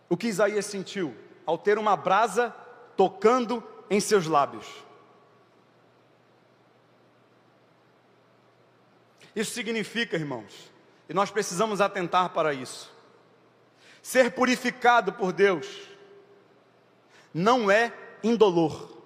[0.07, 2.55] o que Isaías sentiu ao ter uma brasa
[2.95, 4.67] tocando em seus lábios.
[9.35, 10.71] Isso significa, irmãos,
[11.09, 12.95] e nós precisamos atentar para isso.
[14.03, 15.96] Ser purificado por Deus
[17.37, 18.97] não é indolor.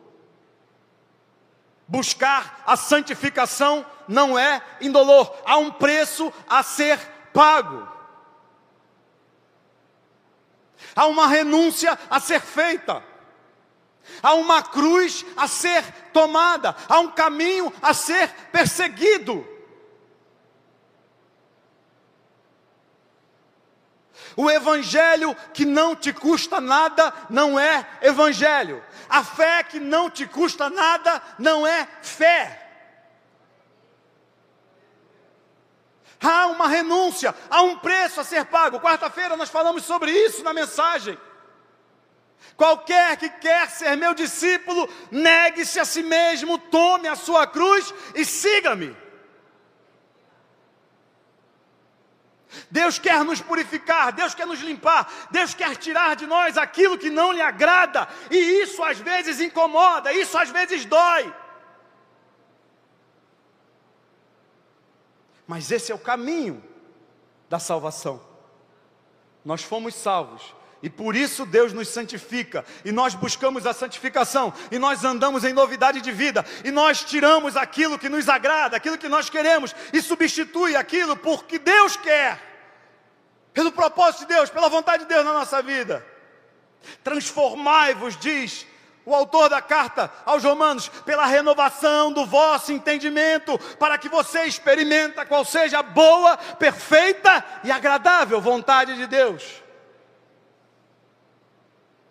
[1.88, 6.96] Buscar a santificação não é indolor, há um preço a ser
[7.32, 7.88] pago.
[10.94, 13.02] Há uma renúncia a ser feita.
[14.22, 19.44] Há uma cruz a ser tomada, há um caminho a ser perseguido.
[24.40, 28.82] O evangelho que não te custa nada não é evangelho.
[29.06, 32.66] A fé que não te custa nada não é fé.
[36.22, 38.80] Há uma renúncia, há um preço a ser pago.
[38.80, 41.18] Quarta-feira nós falamos sobre isso na mensagem.
[42.56, 48.24] Qualquer que quer ser meu discípulo, negue-se a si mesmo, tome a sua cruz e
[48.24, 48.96] siga-me.
[52.70, 57.10] Deus quer nos purificar, Deus quer nos limpar, Deus quer tirar de nós aquilo que
[57.10, 61.32] não lhe agrada, e isso às vezes incomoda, isso às vezes dói.
[65.46, 66.62] Mas esse é o caminho
[67.48, 68.20] da salvação.
[69.44, 74.78] Nós fomos salvos e por isso Deus nos santifica, e nós buscamos a santificação, e
[74.78, 79.08] nós andamos em novidade de vida, e nós tiramos aquilo que nos agrada, aquilo que
[79.08, 82.48] nós queremos, e substitui aquilo porque Deus quer.
[83.52, 86.06] Pelo propósito de Deus, pela vontade de Deus na nossa vida.
[87.04, 88.66] Transformai-vos, diz
[89.04, 95.26] o autor da carta aos Romanos, pela renovação do vosso entendimento, para que você experimenta
[95.26, 99.62] qual seja a boa, perfeita e agradável vontade de Deus.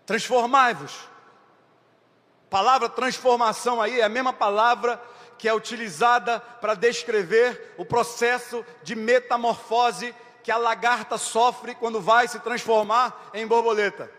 [0.09, 1.07] Transformai-vos.
[2.49, 4.99] Palavra transformação aí é a mesma palavra
[5.37, 12.27] que é utilizada para descrever o processo de metamorfose que a lagarta sofre quando vai
[12.27, 14.11] se transformar em borboleta.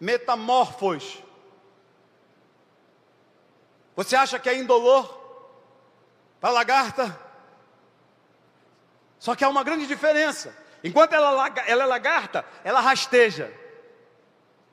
[0.00, 1.22] Metamorfos.
[3.94, 5.06] Você acha que é indolor
[6.40, 7.20] para a lagarta?
[9.18, 10.64] Só que há uma grande diferença.
[10.86, 13.52] Enquanto ela, ela é lagarta, ela rasteja,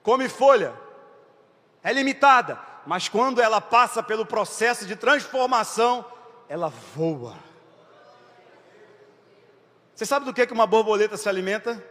[0.04, 0.80] come folha,
[1.84, 6.06] é limitada, mas quando ela passa pelo processo de transformação,
[6.48, 7.36] ela voa.
[9.96, 11.84] Você sabe do que, que uma borboleta se alimenta?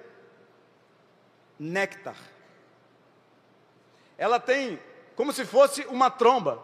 [1.58, 2.16] Néctar.
[4.16, 4.78] Ela tem
[5.16, 6.62] como se fosse uma tromba.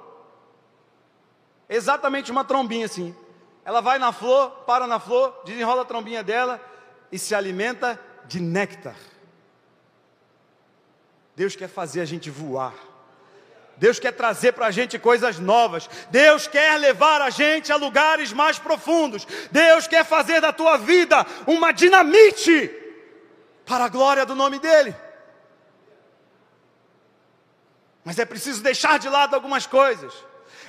[1.69, 3.17] Exatamente uma trombinha assim.
[3.65, 6.61] Ela vai na flor, para na flor, desenrola a trombinha dela
[7.11, 8.97] e se alimenta de néctar.
[11.35, 12.75] Deus quer fazer a gente voar.
[13.77, 15.89] Deus quer trazer para a gente coisas novas.
[16.11, 19.27] Deus quer levar a gente a lugares mais profundos.
[19.53, 22.69] Deus quer fazer da tua vida uma dinamite
[23.65, 24.95] para a glória do nome dEle.
[28.05, 30.13] Mas é preciso deixar de lado algumas coisas.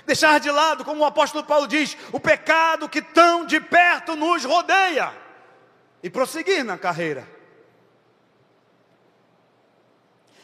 [0.06, 4.44] Deixar de lado, como o apóstolo Paulo diz, o pecado que tão de perto nos
[4.44, 5.12] rodeia.
[6.02, 7.28] E prosseguir na carreira.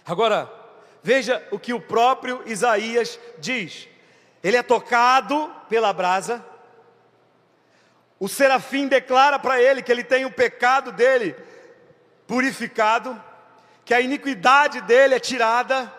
[0.06, 0.66] Agora,
[1.06, 3.88] Veja o que o próprio Isaías diz.
[4.44, 6.44] Ele é tocado pela brasa.
[8.20, 11.36] O serafim declara para ele que ele tem o pecado dele
[12.26, 13.24] purificado,
[13.86, 15.94] que a iniquidade dele é tirada.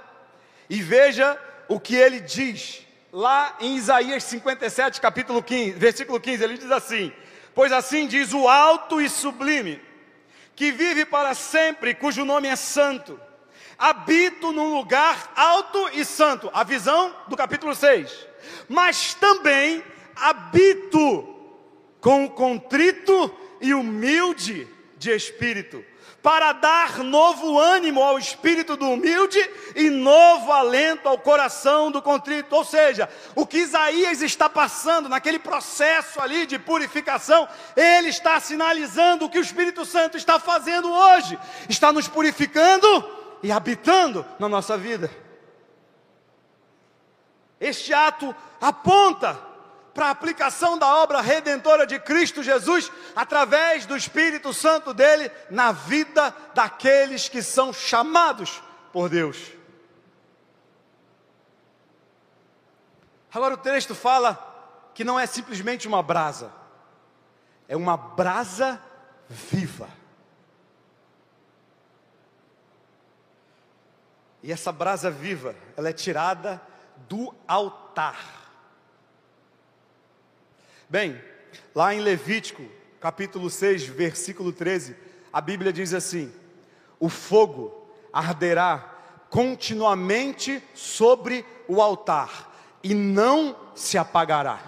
[0.68, 6.59] E veja o que ele diz lá em Isaías 57, capítulo 15, versículo 15, ele
[6.59, 7.12] diz assim:
[7.57, 9.82] Pois assim diz o alto e sublime,
[10.54, 13.20] que vive para sempre, cujo nome é santo
[13.78, 18.26] habito num lugar alto e santo, a visão do capítulo 6.
[18.68, 19.82] Mas também
[20.14, 21.34] habito
[22.00, 25.84] com contrito e humilde de espírito,
[26.27, 29.39] para dar novo ânimo ao espírito do humilde
[29.77, 32.53] e novo alento ao coração do contrito.
[32.53, 39.24] Ou seja, o que Isaías está passando naquele processo ali de purificação, ele está sinalizando
[39.24, 43.09] o que o Espírito Santo está fazendo hoje, está nos purificando
[43.41, 45.09] e habitando na nossa vida.
[47.61, 49.39] Este ato aponta
[49.97, 55.72] para a aplicação da obra redentora de Cristo Jesus através do Espírito Santo dele na
[55.72, 59.38] vida daqueles que são chamados por Deus.
[63.32, 66.53] Agora o texto fala que não é simplesmente uma brasa,
[67.66, 68.78] é uma brasa
[69.30, 69.88] viva.
[74.42, 76.61] E essa brasa viva, ela é tirada
[77.09, 78.45] do altar.
[80.89, 81.20] Bem,
[81.74, 82.62] lá em Levítico,
[83.01, 84.95] capítulo 6, versículo 13,
[85.32, 86.32] a Bíblia diz assim:
[87.01, 88.95] O fogo arderá
[89.28, 94.61] continuamente sobre o altar e não se apagará.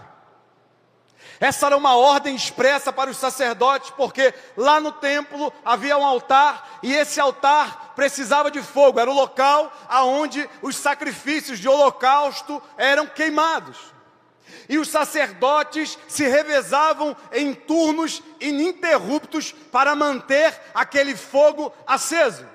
[1.38, 6.80] Essa era uma ordem expressa para os sacerdotes, porque lá no templo havia um altar
[6.82, 13.06] e esse altar precisava de fogo, era o local aonde os sacrifícios de holocausto eram
[13.06, 13.97] queimados.
[14.68, 22.46] E os sacerdotes se revezavam em turnos ininterruptos para manter aquele fogo aceso.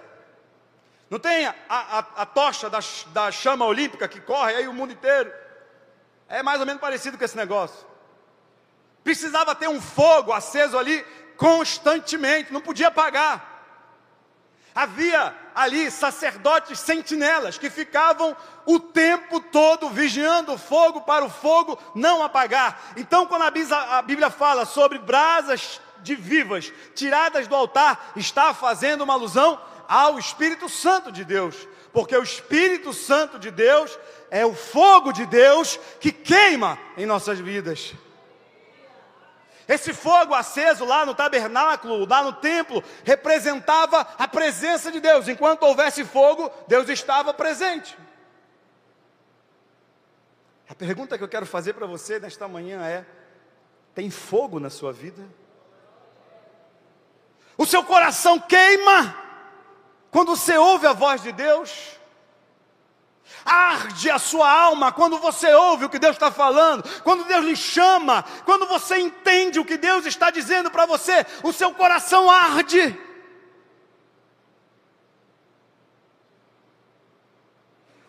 [1.10, 4.94] Não tem a, a, a tocha da, da chama olímpica que corre aí o mundo
[4.94, 5.32] inteiro?
[6.28, 7.86] É mais ou menos parecido com esse negócio.
[9.04, 11.06] Precisava ter um fogo aceso ali
[11.38, 13.54] constantemente, não podia apagar.
[14.74, 18.36] Havia ali sacerdotes sentinelas que ficavam
[18.66, 22.94] o tempo todo vigiando o fogo para o fogo não apagar.
[22.98, 29.14] Então, quando a Bíblia fala sobre brasas de vivas tiradas do altar, está fazendo uma
[29.14, 31.56] alusão ao Espírito Santo de Deus,
[31.92, 33.98] porque o Espírito Santo de Deus
[34.32, 37.94] é o fogo de Deus que queima em nossas vidas.
[39.74, 45.28] Esse fogo aceso lá no tabernáculo, lá no templo, representava a presença de Deus.
[45.28, 47.98] Enquanto houvesse fogo, Deus estava presente.
[50.70, 53.04] A pergunta que eu quero fazer para você nesta manhã é:
[53.96, 55.28] tem fogo na sua vida?
[57.58, 59.16] O seu coração queima
[60.12, 62.00] quando você ouve a voz de Deus?
[63.46, 67.56] Arde a sua alma quando você ouve o que Deus está falando, quando Deus lhe
[67.56, 72.98] chama, quando você entende o que Deus está dizendo para você, o seu coração arde.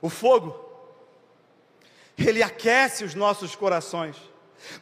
[0.00, 0.54] O fogo,
[2.18, 4.16] ele aquece os nossos corações,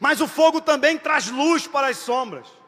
[0.01, 2.62] mas o fogo também traz luz para as sombras.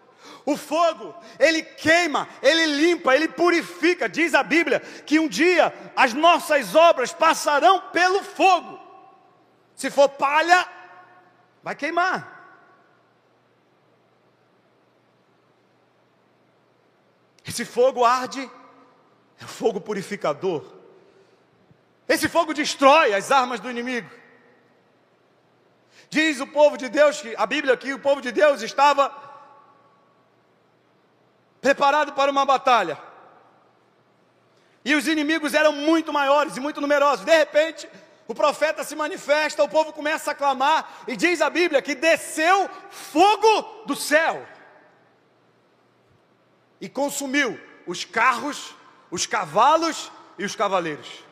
[0.47, 4.09] O fogo, ele queima, ele limpa, ele purifica.
[4.09, 8.79] Diz a Bíblia que um dia as nossas obras passarão pelo fogo.
[9.75, 10.69] Se for palha,
[11.63, 12.33] vai queimar.
[17.47, 18.51] Esse fogo arde,
[19.41, 20.65] é o fogo purificador.
[22.07, 24.11] Esse fogo destrói as armas do inimigo.
[26.11, 29.24] Diz o povo de Deus que a Bíblia aqui, o povo de Deus estava
[31.65, 32.99] preparado para uma batalha.
[34.85, 37.25] E os inimigos eram muito maiores e muito numerosos.
[37.25, 37.89] De repente,
[38.29, 42.69] o profeta se manifesta, o povo começa a clamar, e diz a Bíblia que desceu
[42.91, 44.47] fogo do céu
[46.83, 48.75] e consumiu os carros,
[49.11, 51.25] os cavalos e os cavaleiros.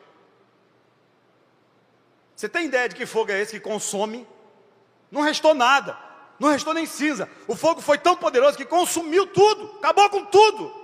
[2.35, 4.27] Você tem ideia de que fogo é esse que consome
[5.11, 5.99] não restou nada,
[6.43, 7.31] não restou nem cinza.
[7.47, 10.75] O fogo foi tão poderoso que consumiu tudo, acabou com tudo.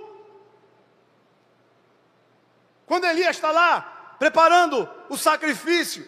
[2.85, 6.07] Quando Elias está lá preparando o sacrifício,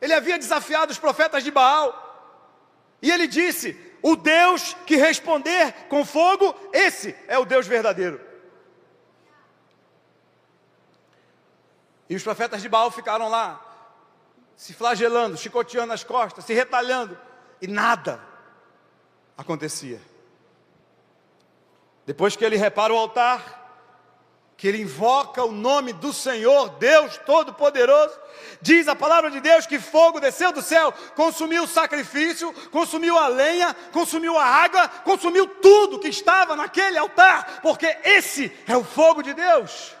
[0.00, 2.04] ele havia desafiado os profetas de Baal,
[3.02, 8.20] e ele disse: O Deus que responder com fogo, esse é o Deus verdadeiro.
[12.08, 13.65] E os profetas de Baal ficaram lá,
[14.56, 17.16] se flagelando, chicoteando as costas, se retalhando,
[17.60, 18.20] e nada
[19.36, 20.00] acontecia.
[22.06, 23.64] Depois que ele repara o altar,
[24.56, 28.18] que ele invoca o nome do Senhor, Deus Todo-Poderoso,
[28.62, 33.28] diz a palavra de Deus que fogo desceu do céu, consumiu o sacrifício, consumiu a
[33.28, 39.22] lenha, consumiu a água, consumiu tudo que estava naquele altar, porque esse é o fogo
[39.22, 39.95] de Deus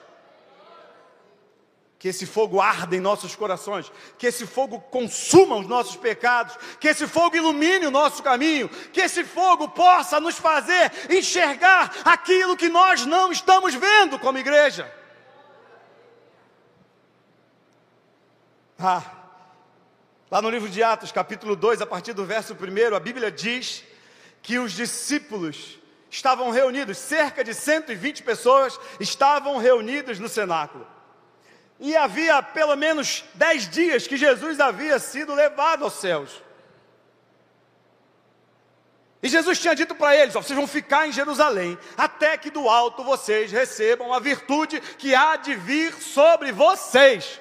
[1.98, 6.88] que esse fogo arda em nossos corações, que esse fogo consuma os nossos pecados, que
[6.88, 12.68] esse fogo ilumine o nosso caminho, que esse fogo possa nos fazer enxergar aquilo que
[12.68, 14.92] nós não estamos vendo como igreja.
[18.78, 19.02] Ah,
[20.30, 23.82] lá no livro de Atos, capítulo 2, a partir do verso 1, a Bíblia diz
[24.42, 25.78] que os discípulos
[26.10, 30.95] estavam reunidos, cerca de 120 pessoas estavam reunidas no cenáculo.
[31.78, 36.42] E havia pelo menos dez dias que Jesus havia sido levado aos céus.
[39.22, 42.68] E Jesus tinha dito para eles: ó, vocês vão ficar em Jerusalém, até que do
[42.68, 47.40] alto vocês recebam a virtude que há de vir sobre vocês.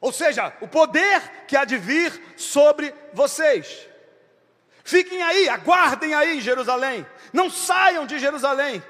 [0.00, 3.88] Ou seja, o poder que há de vir sobre vocês.
[4.84, 8.82] Fiquem aí, aguardem aí em Jerusalém, não saiam de Jerusalém.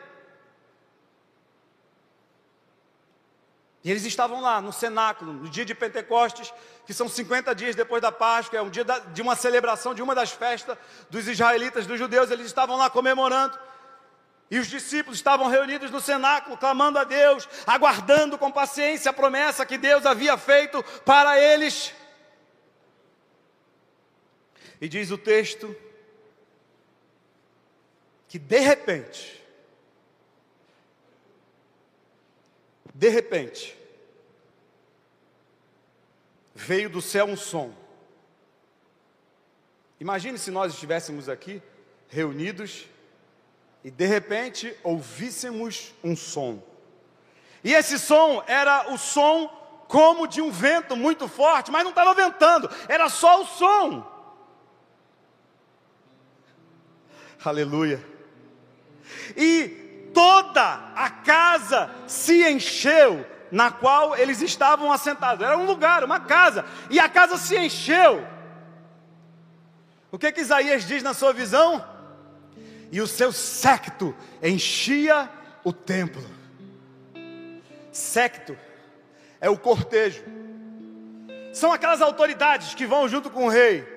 [3.85, 6.51] E eles estavam lá no cenáculo, no dia de Pentecostes,
[6.87, 8.83] que são 50 dias depois da Páscoa, é um dia
[9.13, 10.79] de uma celebração de uma das festas
[11.11, 13.59] dos israelitas, dos judeus, eles estavam lá comemorando.
[14.51, 19.67] E os discípulos estavam reunidos no cenáculo, clamando a Deus, aguardando com paciência a promessa
[19.67, 21.93] que Deus havia feito para eles.
[24.81, 25.77] E diz o texto
[28.29, 29.44] que de repente,
[32.95, 33.77] De repente,
[36.55, 37.75] veio do céu um som.
[39.99, 41.61] Imagine se nós estivéssemos aqui,
[42.09, 42.87] reunidos,
[43.83, 46.63] e de repente ouvíssemos um som.
[47.65, 49.49] E esse som era o som
[49.89, 54.15] como de um vento muito forte, mas não estava ventando, era só o som.
[57.45, 58.05] Aleluia.
[59.37, 59.84] E
[60.15, 65.45] toda a casa se encheu na qual eles estavam assentados.
[65.45, 68.27] Era um lugar, uma casa, e a casa se encheu.
[70.11, 71.85] O que que Isaías diz na sua visão?
[72.91, 75.29] E o seu séquito enchia
[75.65, 76.25] o templo.
[77.93, 78.57] Séquito
[79.41, 80.23] é o cortejo.
[81.53, 83.93] São aquelas autoridades que vão junto com o rei.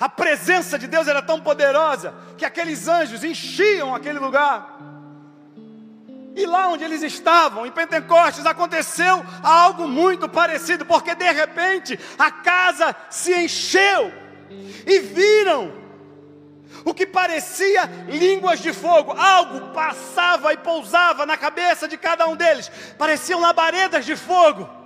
[0.00, 4.78] A presença de Deus era tão poderosa que aqueles anjos enchiam aquele lugar.
[6.38, 12.30] E lá onde eles estavam, em Pentecostes, aconteceu algo muito parecido, porque de repente a
[12.30, 14.12] casa se encheu
[14.86, 15.72] e viram
[16.84, 22.36] o que parecia línguas de fogo, algo passava e pousava na cabeça de cada um
[22.36, 24.77] deles, pareciam labaredas de fogo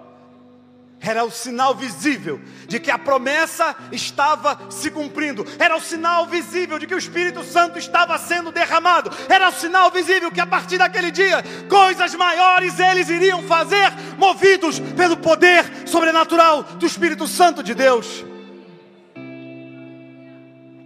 [1.02, 6.78] era o sinal visível de que a promessa estava se cumprindo, era o sinal visível
[6.78, 10.78] de que o Espírito Santo estava sendo derramado, era o sinal visível que a partir
[10.78, 17.74] daquele dia coisas maiores eles iriam fazer, movidos pelo poder sobrenatural do Espírito Santo de
[17.74, 18.24] Deus.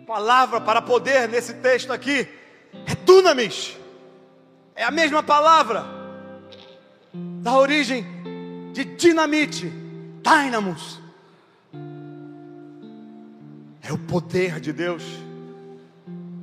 [0.02, 2.26] A palavra para poder nesse texto aqui
[2.86, 3.76] é dunamis,
[4.74, 5.84] é a mesma palavra
[7.12, 8.06] da origem
[8.72, 9.85] de dinamite
[10.26, 11.00] dynamos.
[13.82, 15.04] É o poder de Deus.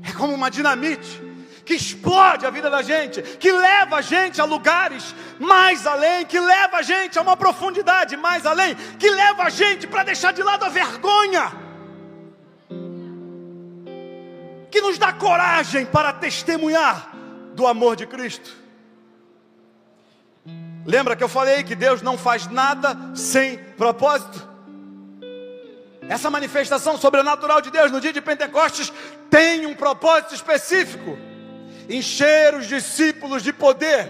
[0.02, 1.22] É como uma dinamite
[1.66, 6.40] que explode a vida da gente, que leva a gente a lugares mais além, que
[6.40, 10.44] leva a gente a uma profundidade mais além, que leva a gente para deixar de
[10.44, 11.52] lado a vergonha,
[14.70, 17.14] que nos dá coragem para testemunhar
[17.56, 18.63] do amor de Cristo.
[20.86, 24.48] Lembra que eu falei que Deus não faz nada sem propósito?
[26.10, 28.92] Essa manifestação sobrenatural de Deus no dia de Pentecostes
[29.30, 31.18] tem um propósito específico
[31.90, 34.10] encher os discípulos de poder.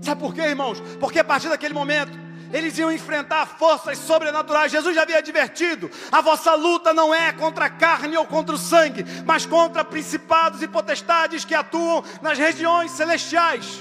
[0.00, 0.80] Sabe por quê, irmãos?
[1.00, 4.70] Porque a partir daquele momento eles iam enfrentar forças sobrenaturais.
[4.70, 8.58] Jesus já havia advertido: a vossa luta não é contra a carne ou contra o
[8.58, 13.80] sangue, mas contra principados e potestades que atuam nas regiões celestiais.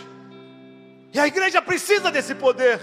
[1.14, 2.80] E a igreja precisa desse poder.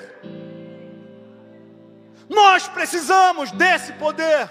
[2.29, 4.49] Nós precisamos desse poder.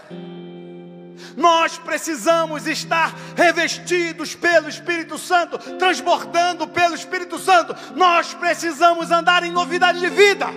[1.38, 7.74] Nós precisamos estar revestidos pelo Espírito Santo, transbordando pelo Espírito Santo.
[7.96, 10.48] Nós precisamos andar em novidade de vida.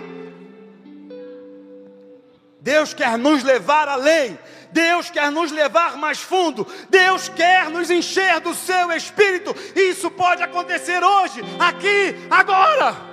[2.61, 4.37] Deus quer nos levar além.
[4.73, 6.67] Deus quer nos levar mais fundo.
[6.91, 9.55] Deus quer nos encher do seu espírito.
[9.77, 13.12] Isso pode acontecer hoje, aqui, agora.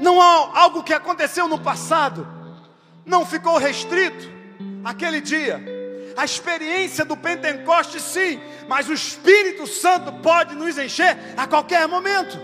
[0.00, 2.40] Não há algo que aconteceu no passado
[3.04, 4.30] não ficou restrito
[4.84, 5.60] aquele dia.
[6.16, 12.38] A experiência do Pentecoste, sim, mas o Espírito Santo pode nos encher a qualquer momento.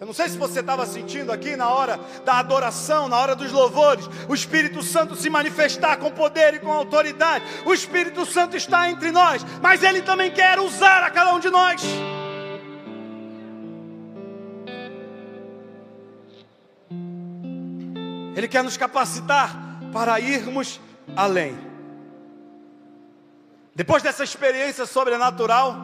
[0.00, 3.52] Eu não sei se você estava sentindo aqui na hora da adoração, na hora dos
[3.52, 7.44] louvores, o Espírito Santo se manifestar com poder e com autoridade.
[7.64, 11.50] O Espírito Santo está entre nós, mas Ele também quer usar a cada um de
[11.50, 11.82] nós.
[18.34, 19.56] Ele quer nos capacitar
[19.92, 20.80] para irmos
[21.16, 21.56] além.
[23.74, 25.76] Depois dessa experiência sobrenatural,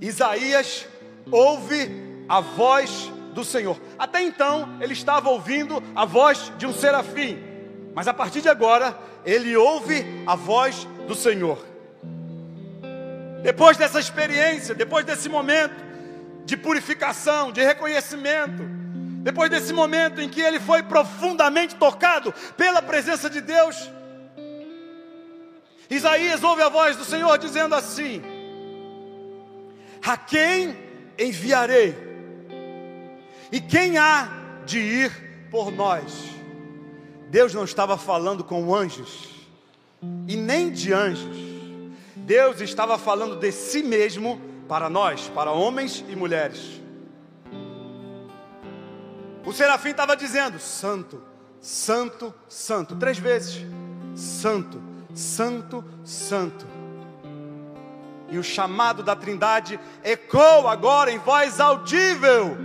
[0.00, 0.86] Isaías
[1.30, 3.78] ouve a voz do Senhor.
[3.98, 7.38] Até então, ele estava ouvindo a voz de um serafim,
[7.94, 11.58] mas a partir de agora, ele ouve a voz do Senhor.
[13.42, 15.76] Depois dessa experiência, depois desse momento
[16.44, 18.77] de purificação, de reconhecimento,
[19.20, 23.90] depois desse momento em que ele foi profundamente tocado pela presença de Deus,
[25.90, 28.22] Isaías ouve a voz do Senhor dizendo assim:
[30.04, 30.76] A quem
[31.18, 31.96] enviarei?
[33.50, 34.28] E quem há
[34.66, 36.38] de ir por nós?
[37.30, 39.46] Deus não estava falando com anjos,
[40.26, 41.36] e nem de anjos.
[42.14, 46.78] Deus estava falando de si mesmo para nós, para homens e mulheres.
[49.48, 51.22] O serafim estava dizendo: Santo,
[51.58, 53.64] Santo, Santo, três vezes:
[54.14, 54.78] Santo,
[55.14, 56.66] Santo, Santo.
[58.28, 62.58] E o chamado da Trindade ecoa agora em voz audível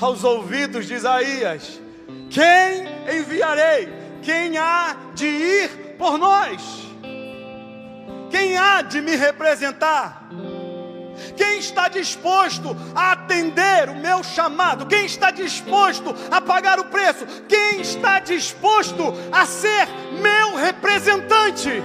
[0.00, 1.80] aos ouvidos de Isaías:
[2.30, 3.88] Quem enviarei?
[4.22, 6.62] Quem há de ir por nós?
[8.28, 10.28] Quem há de me representar?
[11.36, 14.86] Quem está disposto a atender o meu chamado?
[14.86, 17.26] Quem está disposto a pagar o preço?
[17.48, 19.86] Quem está disposto a ser
[20.20, 21.82] meu representante?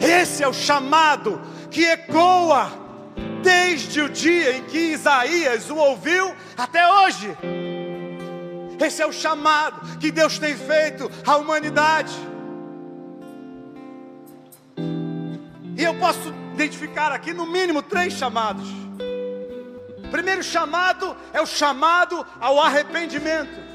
[0.00, 1.40] Esse é o chamado
[1.70, 2.70] que ecoa
[3.42, 7.36] desde o dia em que Isaías o ouviu até hoje.
[8.78, 12.12] Esse é o chamado que Deus tem feito à humanidade.
[15.76, 18.66] E eu posso identificar aqui no mínimo três chamados.
[19.98, 23.66] O primeiro chamado é o chamado ao arrependimento.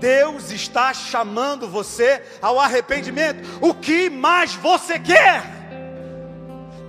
[0.00, 3.40] Deus está chamando você ao arrependimento.
[3.60, 5.42] O que mais você quer?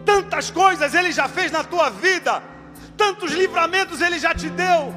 [0.05, 2.41] Tantas coisas Ele já fez na tua vida,
[2.97, 4.93] tantos livramentos Ele já te deu,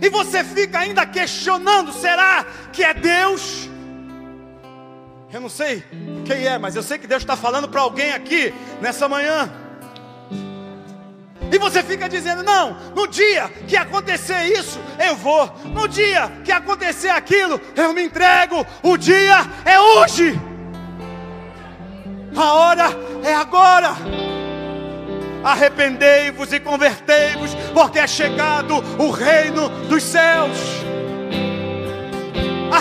[0.00, 3.68] e você fica ainda questionando: será que é Deus?
[5.34, 5.82] Eu não sei
[6.24, 9.52] quem é, mas eu sei que Deus está falando para alguém aqui nessa manhã.
[11.50, 15.52] E você fica dizendo: não, no dia que acontecer isso, eu vou.
[15.74, 18.64] No dia que acontecer aquilo, eu me entrego.
[18.80, 20.40] O dia é hoje.
[22.36, 22.84] A hora
[23.24, 23.90] é agora.
[25.42, 30.83] Arrependei-vos e convertei-vos, porque é chegado o reino dos céus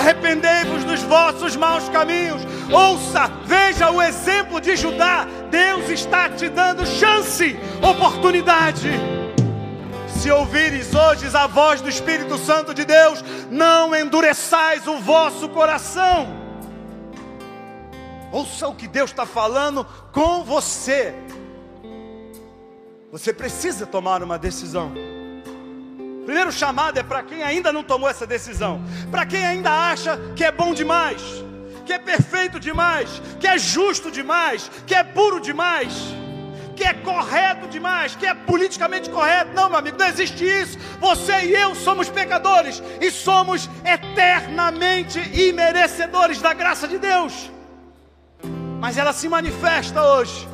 [0.04, 2.42] arrependei-vos dos vossos maus caminhos.
[2.70, 5.26] Ouça, veja o exemplo de Judá.
[5.50, 8.90] Deus está te dando chance, oportunidade.
[10.08, 16.28] Se ouvires hoje a voz do Espírito Santo de Deus, não endureçais o vosso coração.
[18.32, 21.14] Ouça o que Deus está falando com você.
[23.12, 25.13] Você precisa tomar uma decisão.
[26.26, 30.44] Primeiro chamado é para quem ainda não tomou essa decisão, para quem ainda acha que
[30.44, 31.22] é bom demais,
[31.86, 35.94] que é perfeito demais, que é justo demais, que é puro demais,
[36.76, 39.54] que é correto demais, que é politicamente correto.
[39.54, 40.78] Não, meu amigo, não existe isso.
[41.00, 47.52] Você e eu somos pecadores e somos eternamente imerecedores da graça de Deus.
[48.80, 50.48] Mas ela se manifesta hoje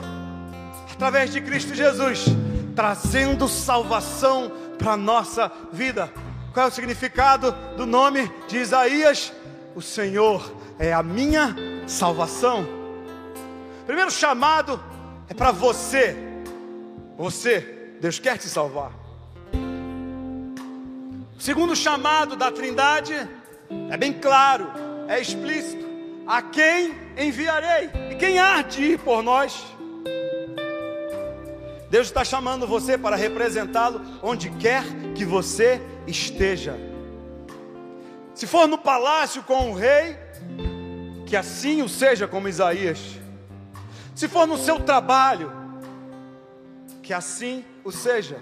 [0.94, 2.26] através de Cristo Jesus,
[2.76, 6.12] trazendo salvação para a nossa vida.
[6.54, 9.32] Qual é o significado do nome de Isaías?
[9.76, 11.56] O Senhor é a minha
[11.86, 12.66] salvação.
[13.86, 14.82] Primeiro chamado
[15.28, 16.16] é para você.
[17.18, 17.60] Você,
[18.00, 18.92] Deus quer te salvar.
[21.38, 23.14] O segundo chamado da Trindade
[23.92, 24.68] é bem claro,
[25.08, 25.88] é explícito.
[26.26, 27.90] A quem enviarei?
[28.12, 29.66] E quem há de ir por nós?
[31.90, 34.84] Deus está chamando você para representá-lo onde quer
[35.16, 36.78] que você esteja.
[38.36, 40.16] Se for no palácio com o rei,
[41.26, 43.00] que assim o seja como Isaías.
[44.16, 45.52] Se for no seu trabalho,
[47.02, 48.40] que assim o seja.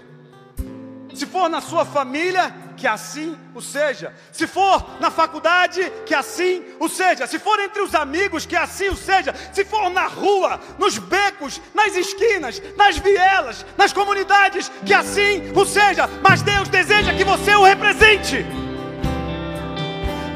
[1.14, 4.14] Se for na sua família, que assim o seja.
[4.32, 7.26] Se for na faculdade, que assim o seja.
[7.26, 9.34] Se for entre os amigos, que assim o seja.
[9.52, 15.66] Se for na rua, nos becos, nas esquinas, nas vielas, nas comunidades, que assim o
[15.66, 16.08] seja.
[16.22, 18.46] Mas Deus deseja que você o represente.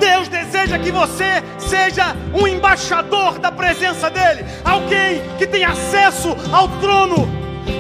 [0.01, 6.67] Deus deseja que você seja um embaixador da presença dEle, alguém que tem acesso ao
[6.81, 7.29] trono,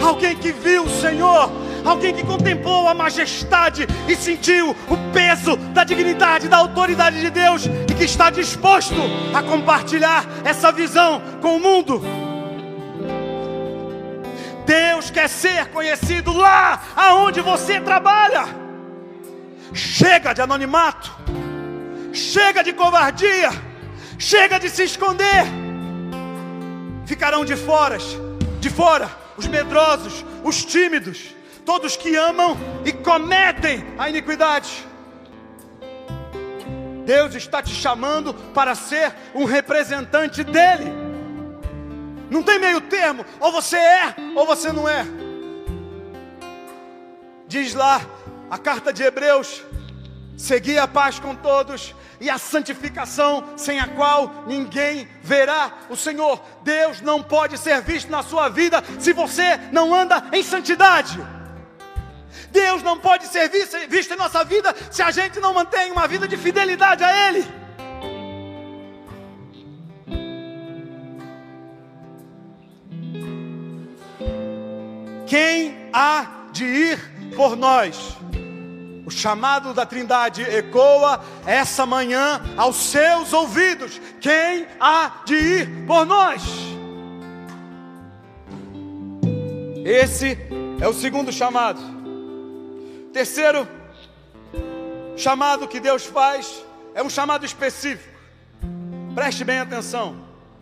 [0.00, 5.84] alguém que viu o Senhor alguém que contemplou a majestade e sentiu o peso da
[5.84, 9.00] dignidade, da autoridade de Deus e que está disposto
[9.34, 12.02] a compartilhar essa visão com o mundo.
[14.64, 18.44] Deus quer ser conhecido lá aonde você trabalha.
[19.74, 21.10] Chega de anonimato,
[22.12, 23.50] chega de covardia,
[24.18, 25.44] chega de se esconder.
[27.06, 27.98] Ficarão de fora,
[28.60, 31.34] de fora os medrosos, os tímidos,
[31.64, 34.86] todos que amam e cometem a iniquidade.
[37.04, 40.92] Deus está te chamando para ser um representante dEle.
[42.30, 45.04] Não tem meio termo, ou você é ou você não é.
[47.46, 48.00] Diz lá
[48.50, 49.62] a carta de Hebreus:
[50.36, 56.40] segui a paz com todos e a santificação, sem a qual ninguém verá o Senhor.
[56.62, 61.20] Deus não pode ser visto na sua vida se você não anda em santidade.
[62.52, 63.50] Deus não pode ser
[63.88, 67.44] visto em nossa vida se a gente não mantém uma vida de fidelidade a Ele.
[75.26, 78.18] Quem há de ir por nós?
[79.06, 83.98] O chamado da Trindade ecoa essa manhã aos seus ouvidos.
[84.20, 86.42] Quem há de ir por nós?
[89.84, 90.38] Esse
[90.80, 92.01] é o segundo chamado.
[93.12, 93.68] Terceiro
[95.16, 98.18] chamado que Deus faz é um chamado específico.
[99.14, 100.16] Preste bem atenção.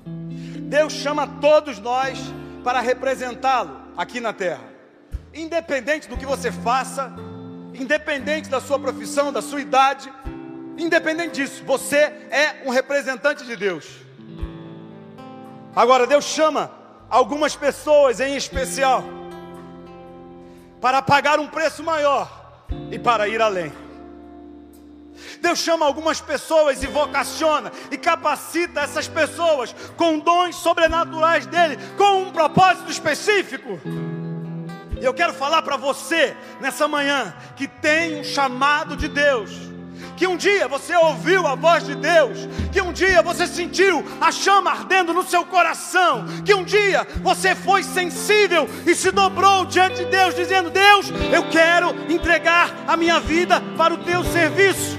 [0.05, 2.19] Deus chama todos nós
[2.65, 4.65] para representá-lo aqui na terra.
[5.33, 7.13] Independente do que você faça,
[7.73, 10.13] independente da sua profissão, da sua idade,
[10.77, 13.87] independente disso, você é um representante de Deus.
[15.75, 16.69] Agora, Deus chama
[17.09, 19.05] algumas pessoas em especial
[20.81, 22.39] para pagar um preço maior
[22.91, 23.73] e para ir além.
[25.41, 32.23] Deus chama algumas pessoas e vocaciona e capacita essas pessoas com dons sobrenaturais dele, com
[32.23, 33.81] um propósito específico.
[35.01, 39.70] E eu quero falar para você nessa manhã que tem um chamado de Deus
[40.21, 44.31] que um dia você ouviu a voz de Deus, que um dia você sentiu a
[44.31, 50.05] chama ardendo no seu coração, que um dia você foi sensível e se dobrou diante
[50.05, 54.99] de Deus, dizendo: Deus, eu quero entregar a minha vida para o teu serviço.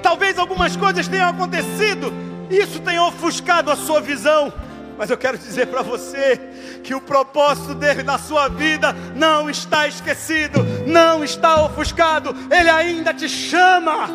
[0.00, 2.12] Talvez algumas coisas tenham acontecido,
[2.48, 4.52] isso tenha ofuscado a sua visão
[5.00, 6.38] mas eu quero dizer para você
[6.84, 13.14] que o propósito dele na sua vida não está esquecido, não está ofuscado, ele ainda
[13.14, 14.10] te chama.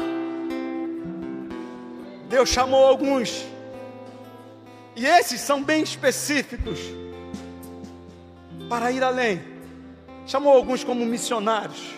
[2.30, 3.44] Deus chamou alguns,
[4.96, 6.78] e esses são bem específicos,
[8.70, 9.42] para ir além,
[10.28, 11.96] chamou alguns como missionários.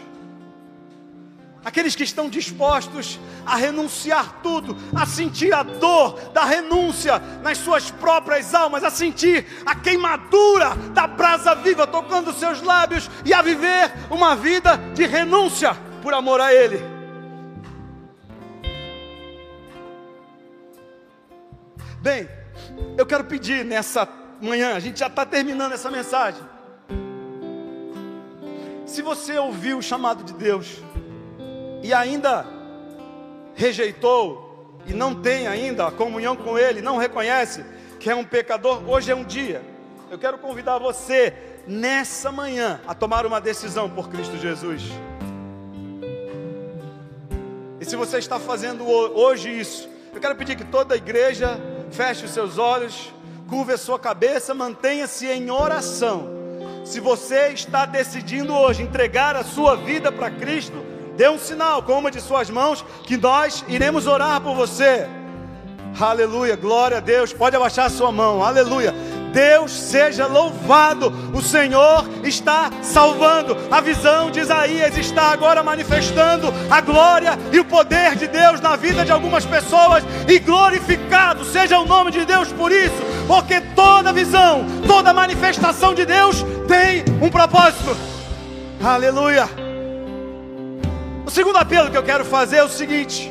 [1.65, 7.91] Aqueles que estão dispostos a renunciar tudo, a sentir a dor da renúncia nas suas
[7.91, 13.91] próprias almas, a sentir a queimadura da brasa viva tocando seus lábios e a viver
[14.09, 16.81] uma vida de renúncia por amor a Ele.
[21.99, 22.29] Bem,
[22.97, 24.07] eu quero pedir nessa
[24.41, 26.41] manhã, a gente já está terminando essa mensagem.
[28.85, 30.81] Se você ouviu o chamado de Deus
[31.87, 32.45] e ainda
[33.55, 37.63] rejeitou e não tem ainda a comunhão com Ele, não reconhece
[37.97, 39.61] que é um pecador, hoje é um dia.
[40.11, 41.33] Eu quero convidar você
[41.65, 44.83] nessa manhã a tomar uma decisão por Cristo Jesus.
[47.79, 51.57] E se você está fazendo hoje isso, eu quero pedir que toda a igreja
[51.89, 53.13] feche os seus olhos,
[53.47, 56.35] curva a sua cabeça, mantenha-se em oração.
[56.83, 60.86] Se você está decidindo hoje entregar a sua vida para Cristo,
[61.17, 65.07] dê um sinal com uma de suas mãos que nós iremos orar por você.
[65.99, 67.33] Aleluia, glória a Deus.
[67.33, 68.93] Pode abaixar a sua mão, aleluia.
[69.33, 73.57] Deus seja louvado, o Senhor está salvando.
[73.69, 78.75] A visão de Isaías está agora manifestando a glória e o poder de Deus na
[78.75, 84.13] vida de algumas pessoas, e glorificado seja o nome de Deus por isso, porque toda
[84.13, 87.97] visão, toda manifestação de Deus tem um propósito.
[88.83, 89.47] Aleluia.
[91.27, 93.29] O segundo apelo que eu quero fazer é o seguinte: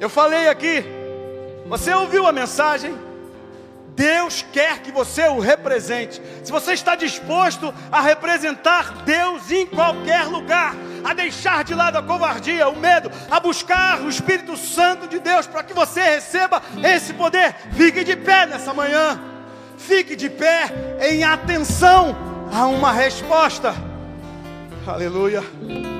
[0.00, 0.82] eu falei aqui,
[1.66, 2.96] você ouviu a mensagem?
[3.94, 6.22] Deus quer que você o represente.
[6.42, 12.02] Se você está disposto a representar Deus em qualquer lugar, a deixar de lado a
[12.02, 17.12] covardia, o medo, a buscar o Espírito Santo de Deus para que você receba esse
[17.12, 19.20] poder, fique de pé nessa manhã.
[19.76, 22.16] Fique de pé em atenção
[22.50, 23.74] a uma resposta.
[24.86, 25.99] Aleluia.